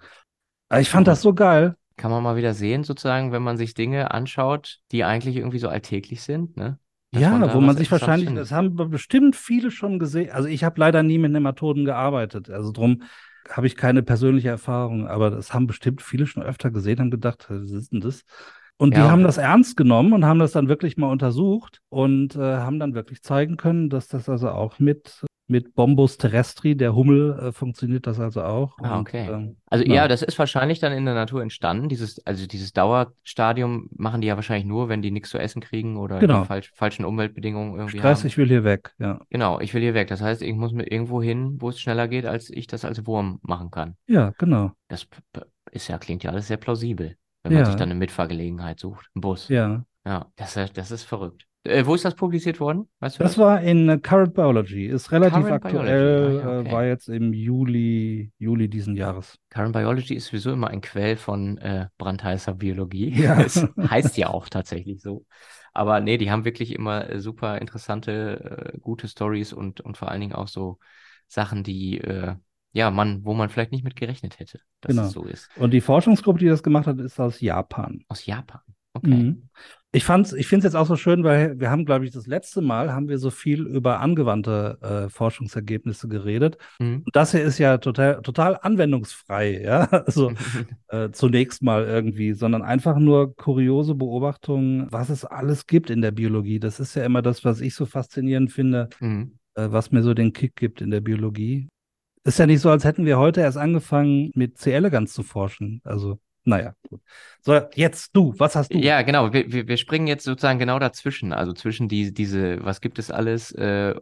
[0.69, 1.75] Aber ich fand das so geil.
[1.95, 5.69] Kann man mal wieder sehen, sozusagen, wenn man sich Dinge anschaut, die eigentlich irgendwie so
[5.69, 6.77] alltäglich sind, ne?
[7.12, 8.43] Dass Ja, wo man sich wahrscheinlich, findet.
[8.43, 10.32] das haben bestimmt viele schon gesehen.
[10.32, 12.50] Also ich habe leider nie mit Nematoden gearbeitet.
[12.50, 13.04] Also drum
[13.50, 17.46] habe ich keine persönliche Erfahrung, aber das haben bestimmt viele schon öfter gesehen, haben gedacht,
[17.50, 18.24] was ist denn das?
[18.78, 19.10] Und die Ja.
[19.10, 22.93] haben das ernst genommen und haben das dann wirklich mal untersucht und äh, haben dann
[22.93, 28.05] wirklich zeigen können, dass das also auch mit, mit Bombus terrestri, der Hummel, äh, funktioniert
[28.05, 28.77] das also auch.
[28.81, 29.27] Ah, Und, okay.
[29.31, 29.93] ähm, Also ja.
[29.95, 31.88] ja, das ist wahrscheinlich dann in der Natur entstanden.
[31.88, 35.97] Dieses, also dieses Dauerstadium machen die ja wahrscheinlich nur, wenn die nichts zu essen kriegen
[35.97, 36.41] oder Genau.
[36.41, 38.27] die falsch, falschen Umweltbedingungen irgendwie Stress, haben.
[38.27, 39.19] ich will hier weg, ja.
[39.29, 40.07] Genau, ich will hier weg.
[40.10, 43.05] Das heißt, ich muss mit irgendwo hin, wo es schneller geht, als ich das als
[43.07, 43.95] Wurm machen kann.
[44.07, 44.71] Ja, genau.
[44.89, 45.07] Das
[45.71, 47.65] ist ja, klingt ja alles sehr plausibel, wenn man Ja.
[47.65, 49.07] sich dann eine Mitfahrgelegenheit sucht.
[49.15, 49.47] Ein Bus.
[49.47, 49.86] Ja.
[50.05, 51.46] Ja, das, das ist verrückt.
[51.63, 52.88] Äh, wo ist das publiziert worden?
[53.00, 56.60] Weißt du Das war in äh, Current Biology, ist relativ Current aktuell, Biology, ah, ja,
[56.60, 56.70] okay.
[56.70, 59.38] äh, war jetzt im Juli, Juli diesen Jahres.
[59.50, 63.12] Current Biology ist sowieso immer ein Quell von äh, brandheißer Biologie.
[63.17, 63.41] Ja.
[63.41, 65.26] Es heißt ja auch tatsächlich so.
[65.74, 70.10] Aber nee, die haben wirklich immer äh, super interessante, äh, gute Stories und, und vor
[70.10, 70.80] allen Dingen auch so
[71.28, 72.36] Sachen, die, äh,
[72.72, 75.08] ja, man, wo man vielleicht nicht mit gerechnet hätte, dass Genau.
[75.08, 75.50] es so ist.
[75.58, 78.04] Und die Forschungsgruppe, die das gemacht hat, ist aus Japan.
[78.08, 78.62] Aus Japan.
[78.93, 79.10] Okay.
[79.10, 79.50] Mhm.
[79.93, 82.28] Ich fand's, ich finde es jetzt auch so schön, weil wir haben, glaube ich, das
[82.28, 86.58] letzte Mal haben wir so viel über angewandte äh, Forschungsergebnisse geredet.
[86.80, 87.04] Mhm.
[87.13, 89.86] Das hier ist ja total, total anwendungsfrei, ja.
[90.06, 90.34] Also
[90.89, 96.12] äh, zunächst mal irgendwie, sondern einfach nur kuriose Beobachtungen, was es alles gibt in der
[96.12, 96.60] Biologie.
[96.60, 99.38] Das ist ja immer das, was ich so faszinierend finde, Mhm.
[99.56, 101.69] äh, was mir so den Kick gibt in der Biologie.
[102.26, 104.73] Ist ja nicht so, als hätten wir heute erst angefangen, mit C.
[104.73, 105.80] elegans zu forschen.
[105.86, 107.01] Also, naja, gut.
[107.41, 108.77] So, jetzt du, was hast du?
[108.77, 109.33] Ja, genau.
[109.33, 111.33] Wir, wir, wir springen jetzt sozusagen genau dazwischen.
[111.33, 113.93] Also zwischen die, diese, was gibt es alles äh,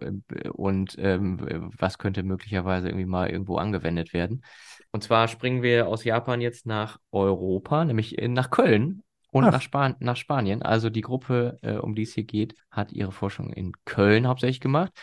[0.53, 4.43] und ähm, was könnte möglicherweise irgendwie mal irgendwo angewendet werden.
[4.91, 9.51] Und zwar springen wir aus Japan jetzt nach Europa, nämlich in, nach Köln und Ach.
[9.51, 10.62] nach, Span nach Spanien.
[10.62, 14.62] Also die Gruppe, äh, um die es hier geht, hat ihre Forschung in Köln hauptsächlich
[14.62, 14.93] gemacht.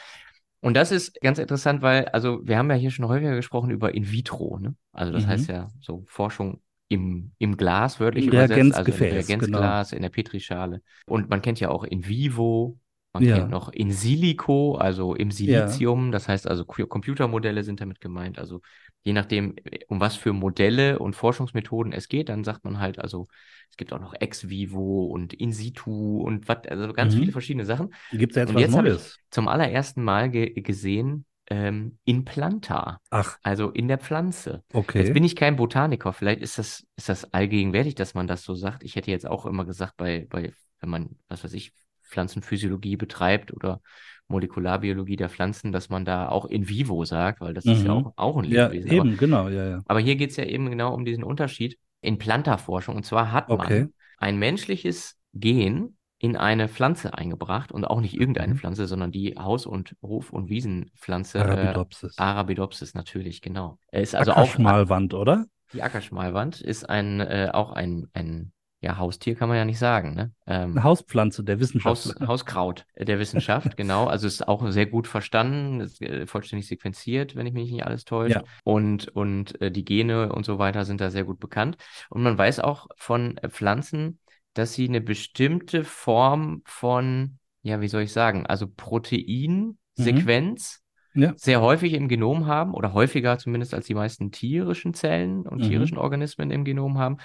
[0.60, 3.94] Und das ist ganz interessant, weil, also wir haben ja hier schon häufiger gesprochen über
[3.94, 4.76] In vitro, ne?
[4.92, 5.28] Also das Mhm.
[5.28, 6.60] heißt ja so Forschung
[6.92, 9.76] im, im Glas wörtlich Im übersetzt, also im Reagenzgefäß, genau.
[9.76, 10.82] Reagenzglas, in der Petrischale.
[11.06, 12.78] Und man kennt ja auch in vivo,
[13.12, 13.26] man Ja.
[13.26, 16.12] kennt noch in silico, also im Silizium.
[16.12, 18.38] Das heißt also Computermodelle sind damit gemeint.
[18.38, 18.60] Also
[19.04, 19.56] je nachdem,
[19.88, 23.28] um was für Modelle und Forschungsmethoden es geht, dann sagt man halt, also
[23.70, 27.14] es gibt auch noch ex vivo und in situ und was, also ganz Mhm.
[27.14, 27.94] viele verschiedene Sachen.
[28.12, 29.20] Gibt's ja jetzt Und was jetzt Neues?
[29.30, 34.62] zum allerersten Mal ge gesehen ähm, in Planta, Ach, also in der Pflanze.
[34.96, 35.12] Jetzt okay.
[35.12, 38.84] bin ich kein Botaniker, vielleicht ist das, ist das allgegenwärtig, dass man das so sagt.
[38.84, 43.52] Ich hätte jetzt auch immer gesagt, bei, bei, wenn man, was weiß ich, Pflanzenphysiologie betreibt
[43.52, 43.80] oder
[44.28, 47.92] Molekularbiologie der Pflanzen, dass man da auch in vivo sagt, weil das ist ja Mhm.
[47.92, 48.90] auch, auch ein Ja, Lebewesen.
[48.90, 49.82] Aber, eben, genau, ja, ja.
[49.86, 52.96] aber hier geht es ja eben genau um diesen Unterschied in Plantaforschung.
[52.96, 53.58] Und zwar hat Okay.
[53.58, 58.58] man ein menschliches Gen in eine Pflanze eingebracht und auch nicht irgendeine Mhm.
[58.58, 61.42] Pflanze, sondern die Haus- und Hof- und Wiesenpflanze.
[61.42, 62.16] Arabidopsis.
[62.16, 63.76] Äh, Arabidopsis natürlich, genau.
[63.90, 65.46] Er ist also auch Ackerschmalwand, oder?
[65.74, 70.14] die Ackerschmalwand ist ein äh, auch ein, ein ja, Haustier kann man ja nicht sagen,
[70.14, 70.32] ne?
[70.46, 72.26] Ähm, Eine Hauspflanze der Haus, Wissenschaftler.
[72.26, 74.06] Hauskraut der Wissenschaft, genau.
[74.06, 78.04] Also ist auch sehr gut verstanden, ist äh, vollständig sequenziert, wenn ich mich nicht alles
[78.04, 78.34] täusche.
[78.34, 78.44] Ja.
[78.64, 81.76] Und, und äh, die Gene und so weiter sind da sehr gut bekannt.
[82.10, 84.18] Und man weiß auch von äh, Pflanzen,
[84.54, 90.80] dass sie eine bestimmte Form von, ja, wie soll ich sagen, also Proteinsequenz
[91.14, 91.34] Ja.
[91.36, 95.68] sehr häufig im Genom haben oder häufiger zumindest als die meisten tierischen Zellen und Mhm.
[95.68, 97.18] tierischen Organismen im Genom haben.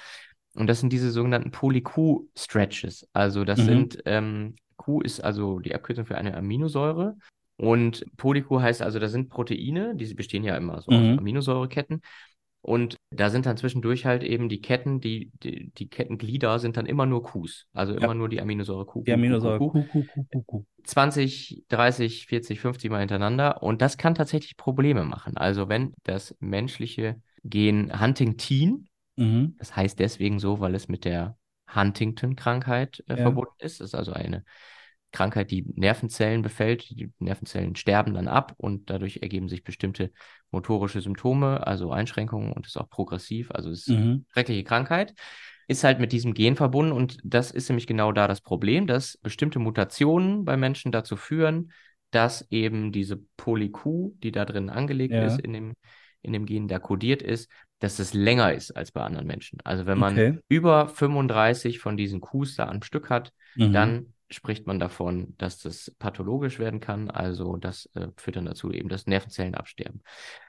[0.55, 3.07] Und das sind diese sogenannten Poly-Q-Stretches.
[3.13, 3.63] Also das Mhm.
[3.63, 7.15] sind, ähm, Q ist also die Abkürzung für eine Aminosäure.
[7.57, 11.13] Und Poly-Q heißt also, da sind Proteine, die bestehen ja immer so Mhm.
[11.13, 12.01] aus Aminosäureketten.
[12.67, 16.85] Und da sind dann zwischendurch halt eben die Ketten, die, die, die Kettenglieder sind dann
[16.85, 17.65] immer nur Qs.
[17.71, 18.13] Also immer Ja.
[18.13, 19.03] nur die Aminosäure Q.
[19.03, 20.65] Die Aminosäure Q, Q, Q, Q, Q, Q.
[20.83, 23.63] 20, 30, 40, 50 Mal hintereinander.
[23.63, 25.37] Und das kann tatsächlich Probleme machen.
[25.37, 29.55] Also wenn das menschliche Gen Huntingtin, Mhm.
[29.59, 31.37] das heißt deswegen so, weil es mit der
[31.73, 33.21] Huntington-Krankheit äh, Ja.
[33.21, 33.79] verbunden ist.
[33.79, 34.43] Das ist also eine
[35.11, 36.89] Krankheit, die Nervenzellen befällt.
[36.89, 40.11] Die Nervenzellen sterben dann ab und dadurch ergeben sich bestimmte
[40.51, 43.51] motorische Symptome, also Einschränkungen und ist auch progressiv.
[43.51, 44.25] Also es ist eine Mhm.
[44.33, 45.13] schreckliche Krankheit.
[45.67, 49.17] Ist halt mit diesem Gen verbunden und das ist nämlich genau da das Problem, dass
[49.17, 51.71] bestimmte Mutationen bei Menschen dazu führen,
[52.11, 55.25] dass eben diese Poly-Q, die da drin angelegt Ja.
[55.25, 55.73] ist, in dem,
[56.21, 57.49] in dem Gen, da kodiert ist,
[57.79, 59.59] dass es länger ist als bei anderen Menschen.
[59.65, 60.39] Also wenn man Okay.
[60.47, 63.73] über 35 von diesen Qs da am Stück hat, Mhm.
[63.73, 67.09] dann spricht man davon, dass das pathologisch werden kann.
[67.09, 70.01] Also das äh, führt dann dazu eben, dass Nervenzellen absterben.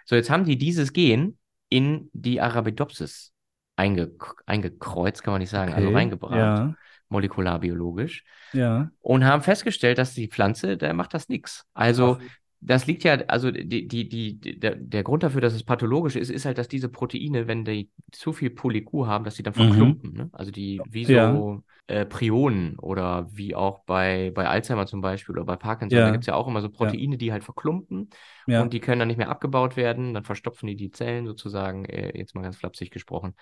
[0.04, 3.32] So, jetzt haben die dieses Gen in die Arabidopsis
[3.76, 4.10] einge
[4.46, 5.96] eingekreuzt, kann man nicht sagen, also Okay.
[5.96, 6.74] reingebracht, Ja,
[7.08, 8.90] molekularbiologisch, ja.
[9.00, 11.64] und haben festgestellt, dass die Pflanze, der macht das nix.
[11.74, 12.24] Also Ach.
[12.60, 16.30] Das liegt ja, also die, die, die, der, der Grund dafür, dass es pathologisch ist,
[16.30, 19.54] ist halt, dass diese Proteine, wenn die zu viel Polyq haben, dass die dann Mhm.
[19.54, 20.12] verklumpen.
[20.14, 20.28] Ne?
[20.32, 21.44] Also die, wie so Ja.
[21.86, 26.04] äh, Prionen oder wie auch bei, bei Alzheimer zum Beispiel oder bei Parkinson, Ja.
[26.04, 28.10] da gibt es ja auch immer so Proteine, die halt verklumpen
[28.46, 28.60] Ja.
[28.60, 32.16] und die können dann nicht mehr abgebaut werden, dann verstopfen die die Zellen sozusagen, äh,
[32.18, 33.34] jetzt mal ganz flapsig gesprochen,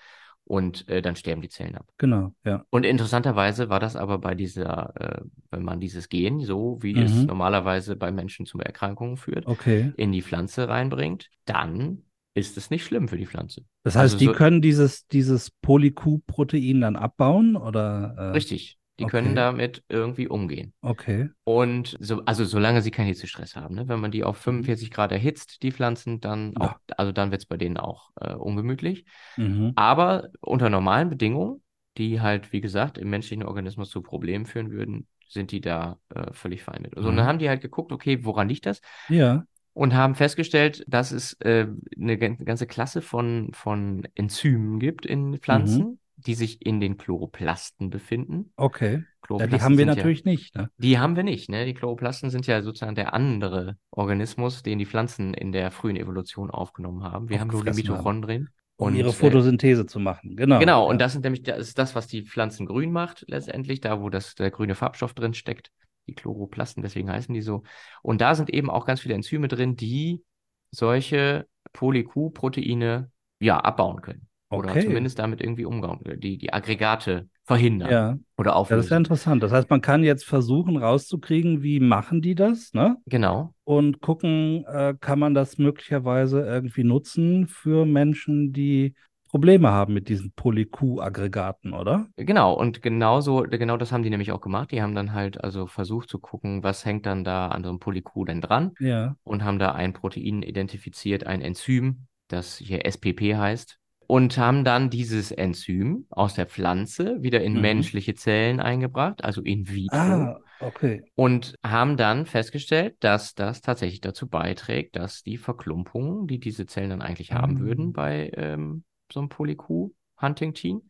[0.47, 1.87] und äh, dann sterben die Zellen ab.
[1.99, 2.65] Genau, ja.
[2.71, 7.13] Und interessanterweise war das aber bei dieser, äh, wenn man dieses Gen, so wie es
[7.23, 7.27] Mhm.
[7.27, 9.93] normalerweise bei Menschen zu Erkrankungen führt, Okay.
[9.97, 12.03] in die Pflanze reinbringt, dann
[12.35, 13.65] ist es nicht schlimm für die Pflanze.
[13.83, 18.15] Das heißt, Also die so- können dieses, dieses Poly-Q-Protein dann abbauen oder?
[18.17, 18.76] Äh, Richtig.
[18.99, 19.11] Die okay.
[19.11, 20.73] können damit irgendwie umgehen.
[20.83, 21.29] Okay.
[21.45, 23.89] Und so, also solange sie keinen Hitzestress haben, ne?
[23.89, 26.63] Wenn man die auf 45 Grad erhitzt, die Pflanzen, dann Ja.
[26.63, 29.05] auch, also dann wird es bei denen auch äh, ungemütlich.
[29.37, 29.73] Mhm.
[29.77, 31.63] Aber unter normalen Bedingungen,
[31.99, 36.33] die halt, wie gesagt, im menschlichen Organismus zu Problemen führen würden, sind die da äh,
[36.33, 36.97] völlig fein mit.
[36.97, 37.29] Also, und dann Mhm.
[37.29, 38.81] haben die halt geguckt, okay, woran liegt das?
[39.09, 39.47] Ja.
[39.73, 41.67] Und haben festgestellt, dass es äh,
[42.01, 47.91] eine gan- ganze Klasse von, von Enzymen gibt in Pflanzen, die sich in den Chloroplasten
[47.91, 48.53] befinden.
[48.57, 49.05] Okay.
[49.29, 50.71] Ja, die haben wir sind ja- natürlich nicht, ne?
[50.79, 51.67] die haben wir nicht, ne?
[51.67, 56.51] Die Chloroplasten sind ja sozusagen der andere Organismus, den die Pflanzen in der frühen Evolution
[56.51, 57.29] aufgenommen haben.
[57.29, 57.71] Wir haben nur die.
[57.71, 58.51] Mitochondrien.
[58.79, 60.37] Um Und, ihre äh, Photosynthese zu machen.
[60.37, 60.59] Genau.
[60.59, 60.91] Genau, ja.
[60.91, 64.11] und das sind nämlich, das ist das, was die Pflanzen grün macht, letztendlich, da wo
[64.11, 65.71] das, der grüne Farbstoff drin steckt,
[66.07, 67.63] die Chloroplasten, deswegen heißen die so.
[68.03, 70.23] Und da sind eben auch ganz viele Enzyme drin, die
[70.71, 73.11] solche Poly-Q-Proteine,
[73.41, 74.29] ja, abbauen können.
[74.51, 74.85] Oder Okay.
[74.85, 78.19] zumindest damit irgendwie umgehen, die, die Aggregate verhindern Ja.
[78.37, 78.97] oder Ja, das ist ja auflösen.
[78.97, 79.43] interessant.
[79.43, 82.97] Das heißt, man kann jetzt versuchen rauszukriegen, wie machen die das, ne?
[83.07, 83.53] Genau.
[83.65, 88.95] Und gucken, äh, kann man das möglicherweise irgendwie nutzen für Menschen, die
[89.29, 92.07] Probleme haben mit diesen Poly-Q-Aggregaten, oder?
[92.17, 94.71] Genau, und genauso, genau das haben die nämlich auch gemacht.
[94.71, 97.81] Die haben dann halt also versucht zu gucken, was hängt dann da an so einem
[97.81, 99.17] Poly-Q denn dran Ja.
[99.25, 104.91] und haben da ein Protein identifiziert, ein Enzym, das hier SPP heißt, und haben dann
[104.91, 107.61] dieses Enzym aus der Pflanze wieder in Mhm.
[107.61, 111.03] menschliche Zellen eingebracht, also in vitro, Ah, okay.
[111.15, 116.91] und haben dann festgestellt, dass das tatsächlich dazu beiträgt, dass die Verklumpungen, die diese Zellen
[116.91, 117.61] dann eigentlich haben Ah.
[117.61, 120.89] würden bei ähm, so einem Poly-Q Huntingtin,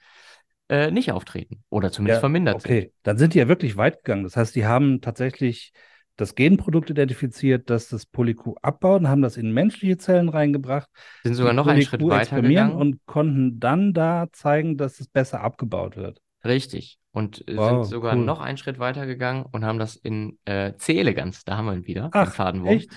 [0.68, 2.76] äh, nicht auftreten oder zumindest Ja, vermindert sind.
[2.76, 4.22] Okay, dann sind die ja wirklich weit gegangen.
[4.24, 5.72] Das heißt, die haben tatsächlich
[6.16, 10.88] das Genprodukt identifiziert, das das Poly-Q abbaut und haben das in menschliche Zellen reingebracht.
[11.22, 12.74] Sind sogar noch einen Schritt weiter gegangen.
[12.74, 16.20] und konnten dann da zeigen, dass es besser abgebaut wird.
[16.44, 16.98] Richtig.
[17.12, 18.24] Und äh, Wow, sind sogar cool.
[18.24, 21.86] noch einen Schritt weiter gegangen und haben das in äh, C-Elegans, da haben wir ihn
[21.86, 22.74] wieder, Ach, Fadenwurm.
[22.76, 22.90] echt?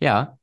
[0.00, 0.36] Ja,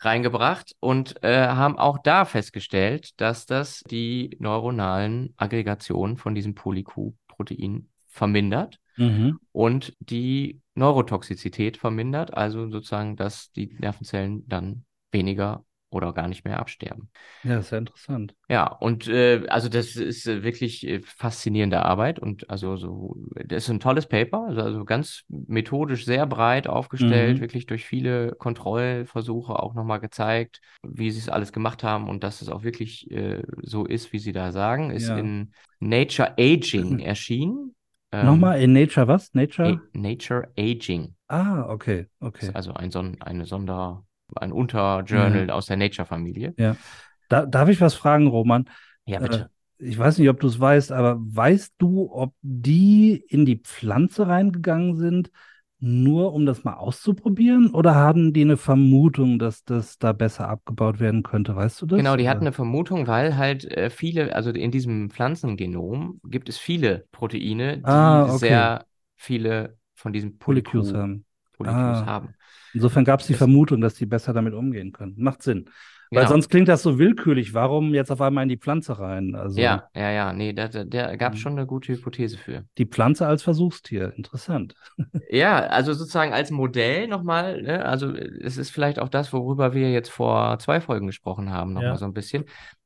[0.00, 7.88] reingebracht und äh, haben auch da festgestellt, dass das die neuronalen Aggregationen von diesem Poly-Q-Protein
[8.08, 9.38] vermindert Mhm.
[9.52, 16.58] und die Neurotoxizität vermindert, also sozusagen, dass die Nervenzellen dann weniger oder gar nicht mehr
[16.58, 17.10] absterben.
[17.42, 18.34] Ja, ist ja interessant.
[18.48, 23.16] Ja, und äh, also das ist äh, wirklich äh, faszinierende Arbeit und also so,
[23.46, 27.40] das ist ein tolles Paper, also, also ganz methodisch sehr breit aufgestellt, Mhm.
[27.40, 32.42] wirklich durch viele Kontrollversuche auch nochmal gezeigt, wie sie es alles gemacht haben und dass
[32.42, 35.16] es auch wirklich äh, so ist, wie sie da sagen, ist Ja.
[35.16, 37.74] in Nature Aging erschienen.
[38.12, 39.34] Ähm, Nochmal in Nature was?
[39.34, 39.68] Nature?
[39.68, 41.14] A- Nature Aging.
[41.28, 42.50] Ah, okay, okay.
[42.54, 44.04] Also ein Son eine Sonder,
[44.36, 46.54] ein Unterjournal aus der Nature-Familie.
[47.28, 48.68] Da, darf ich was fragen, Roman?
[49.06, 49.50] Ja, Äh, bitte.
[49.78, 54.28] Ich weiß nicht, ob du es weißt, aber weißt du, ob die in die Pflanze
[54.28, 55.30] reingegangen sind
[55.82, 57.70] nur um das mal auszuprobieren?
[57.74, 61.56] Oder haben die eine Vermutung, dass das da besser abgebaut werden könnte?
[61.56, 61.98] Weißt du das?
[61.98, 66.56] Genau, die hatten eine Vermutung, weil halt äh, viele, also in diesem Pflanzengenom gibt es
[66.56, 68.38] viele Proteine, die Ah, okay.
[68.38, 71.24] sehr viele von diesen Polycues Polycu- haben.
[71.56, 72.06] Polycues Ah.
[72.06, 72.34] haben.
[72.74, 75.14] Insofern gab es die Vermutung, dass die besser damit umgehen können.
[75.18, 75.68] Macht Sinn.
[76.14, 76.32] Weil Genau.
[76.34, 77.54] sonst klingt das so willkürlich.
[77.54, 79.34] Warum jetzt auf einmal in die Pflanze rein?
[79.34, 81.42] Also Ja, ja, ja, nee, da, da, da gab es Mhm.
[81.42, 82.64] schon eine gute Hypothese für.
[82.78, 84.12] die Pflanze als Versuchstier.
[84.16, 84.74] Interessant.
[85.30, 87.84] Ja, also sozusagen als Modell nochmal, ne?
[87.84, 91.92] Also es ist vielleicht auch das, worüber wir jetzt vor zwei Folgen gesprochen haben, nochmal
[91.92, 91.96] Ja.
[91.96, 92.44] so ein bisschen.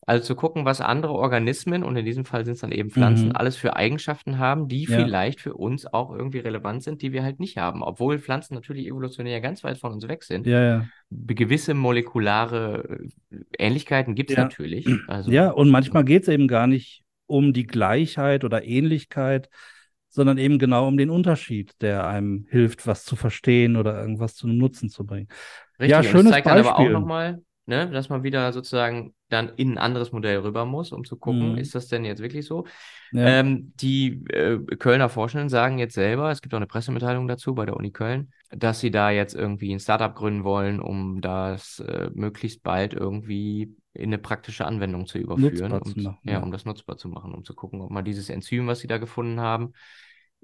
[0.08, 3.30] Also zu gucken, was andere Organismen, und in diesem Fall sind es dann eben Pflanzen,
[3.30, 3.36] Mhm.
[3.36, 4.96] alles für Eigenschaften haben, die Ja.
[4.96, 7.82] vielleicht für uns auch irgendwie relevant sind, die wir halt nicht haben.
[7.82, 10.46] Obwohl Pflanzen natürlich evolutionär ganz weit von uns weg sind.
[10.46, 10.86] Ja, ja.
[11.10, 13.00] Gewisse molekulare
[13.32, 14.86] äh, Ähnlichkeiten gibt es natürlich.
[15.08, 19.48] Also, Ja, und manchmal geht es eben gar nicht um die Gleichheit oder Ähnlichkeit,
[20.08, 24.46] sondern eben genau um den Unterschied, der einem hilft, was zu verstehen oder irgendwas zu
[24.46, 25.28] einem Nutzen zu bringen.
[25.80, 26.92] Richtig, Ja, schönes zeigt dann aber auch Beispiel.
[26.92, 31.16] nochmal, ne, dass man wieder sozusagen dann in ein anderes Modell rüber muss, um zu
[31.16, 31.58] gucken, Mhm.
[31.58, 32.64] ist das denn jetzt wirklich so?
[33.10, 37.54] Ja, Ähm, die äh, Kölner Forschenden sagen jetzt selber, es gibt auch eine Pressemitteilung dazu
[37.54, 41.80] bei der Uni Köln, dass sie da jetzt irgendwie ein Startup gründen wollen, um das
[41.80, 46.40] äh, möglichst bald irgendwie in eine praktische Anwendung zu überführen, um, zu machen, ja, ja.
[46.40, 48.98] um das nutzbar zu machen, um zu gucken, ob man dieses Enzym, was sie da
[48.98, 49.72] gefunden haben,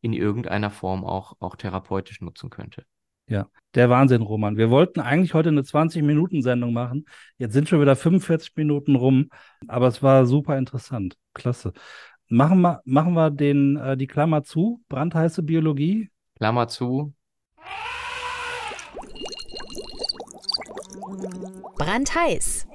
[0.01, 2.85] in irgendeiner Form auch, auch therapeutisch nutzen könnte.
[3.27, 3.49] Ja.
[3.75, 4.59] Der Wahnsinn, Roman.
[4.59, 7.07] Wir wollten eigentlich heute eine 20-Minuten-Sendung machen.
[7.39, 9.31] Jetzt sind schon wieder 45 Minuten rum,
[9.67, 11.17] aber es war super interessant.
[11.33, 11.73] Klasse.
[12.29, 16.11] Machen wir, machen wir den, äh, die Klammer zu, brandheiße Biologie.
[16.37, 17.15] Klammer zu,
[21.79, 22.67] Brandheiß.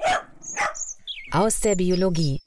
[1.32, 2.41] Aus der Biologie.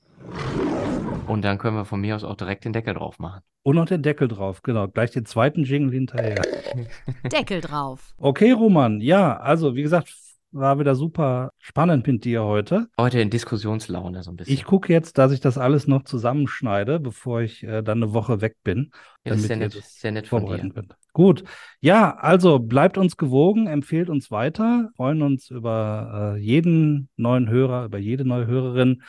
[1.27, 3.43] Und dann können wir von mir aus auch direkt den Deckel drauf machen.
[3.63, 4.89] Und noch den Deckel drauf, genau.
[4.89, 6.41] Gleich den zweiten Jingle hinterher.
[7.33, 8.15] Deckel drauf.
[8.17, 9.01] Okay, Roman.
[9.01, 10.15] Ja, also wie gesagt,
[10.53, 12.89] war wieder super spannend mit dir heute.
[12.99, 14.53] Heute in Diskussionslaune so ein bisschen.
[14.55, 18.41] Ich gucke jetzt, dass ich das alles noch zusammenschneide, bevor ich äh, dann eine Woche
[18.41, 18.91] weg bin,
[19.25, 20.59] ja, das ist damit sehr nett, sehr nett von dir.
[20.59, 20.97] könnt.
[21.13, 21.45] Gut.
[21.81, 27.85] Ja, also bleibt uns gewogen, empfehlt uns weiter, freuen uns über äh, jeden neuen Hörer,
[27.85, 29.03] über jede neue Hörerin.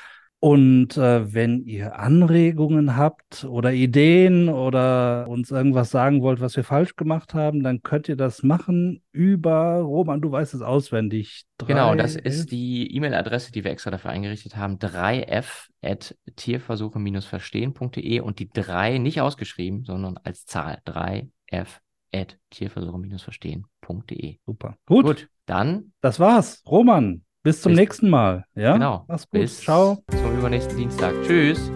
[0.43, 6.63] Und äh, wenn ihr Anregungen habt oder Ideen oder uns irgendwas sagen wollt, was wir
[6.63, 11.43] falsch gemacht haben, dann könnt ihr das machen über, Roman, du weißt es auswendig.
[11.67, 18.19] Genau, das Drei- ist die E-Mail-Adresse, die wir extra dafür eingerichtet haben, 3f at tierversuche-verstehen.de
[18.21, 21.67] und die 3 nicht ausgeschrieben, sondern als Zahl 3f
[22.11, 24.37] at tierversuche-verstehen.de.
[24.45, 24.75] Super.
[24.87, 26.63] Gut, Gut, dann das war's.
[26.65, 28.45] Roman, bis zum Bis- nächsten Mal.
[28.55, 28.73] Ja?
[28.73, 29.05] genau.
[29.07, 29.41] Mach's gut.
[29.41, 30.03] Bis Ciao.
[30.09, 31.13] zum übernächsten Dienstag.
[31.23, 31.71] Tschüss.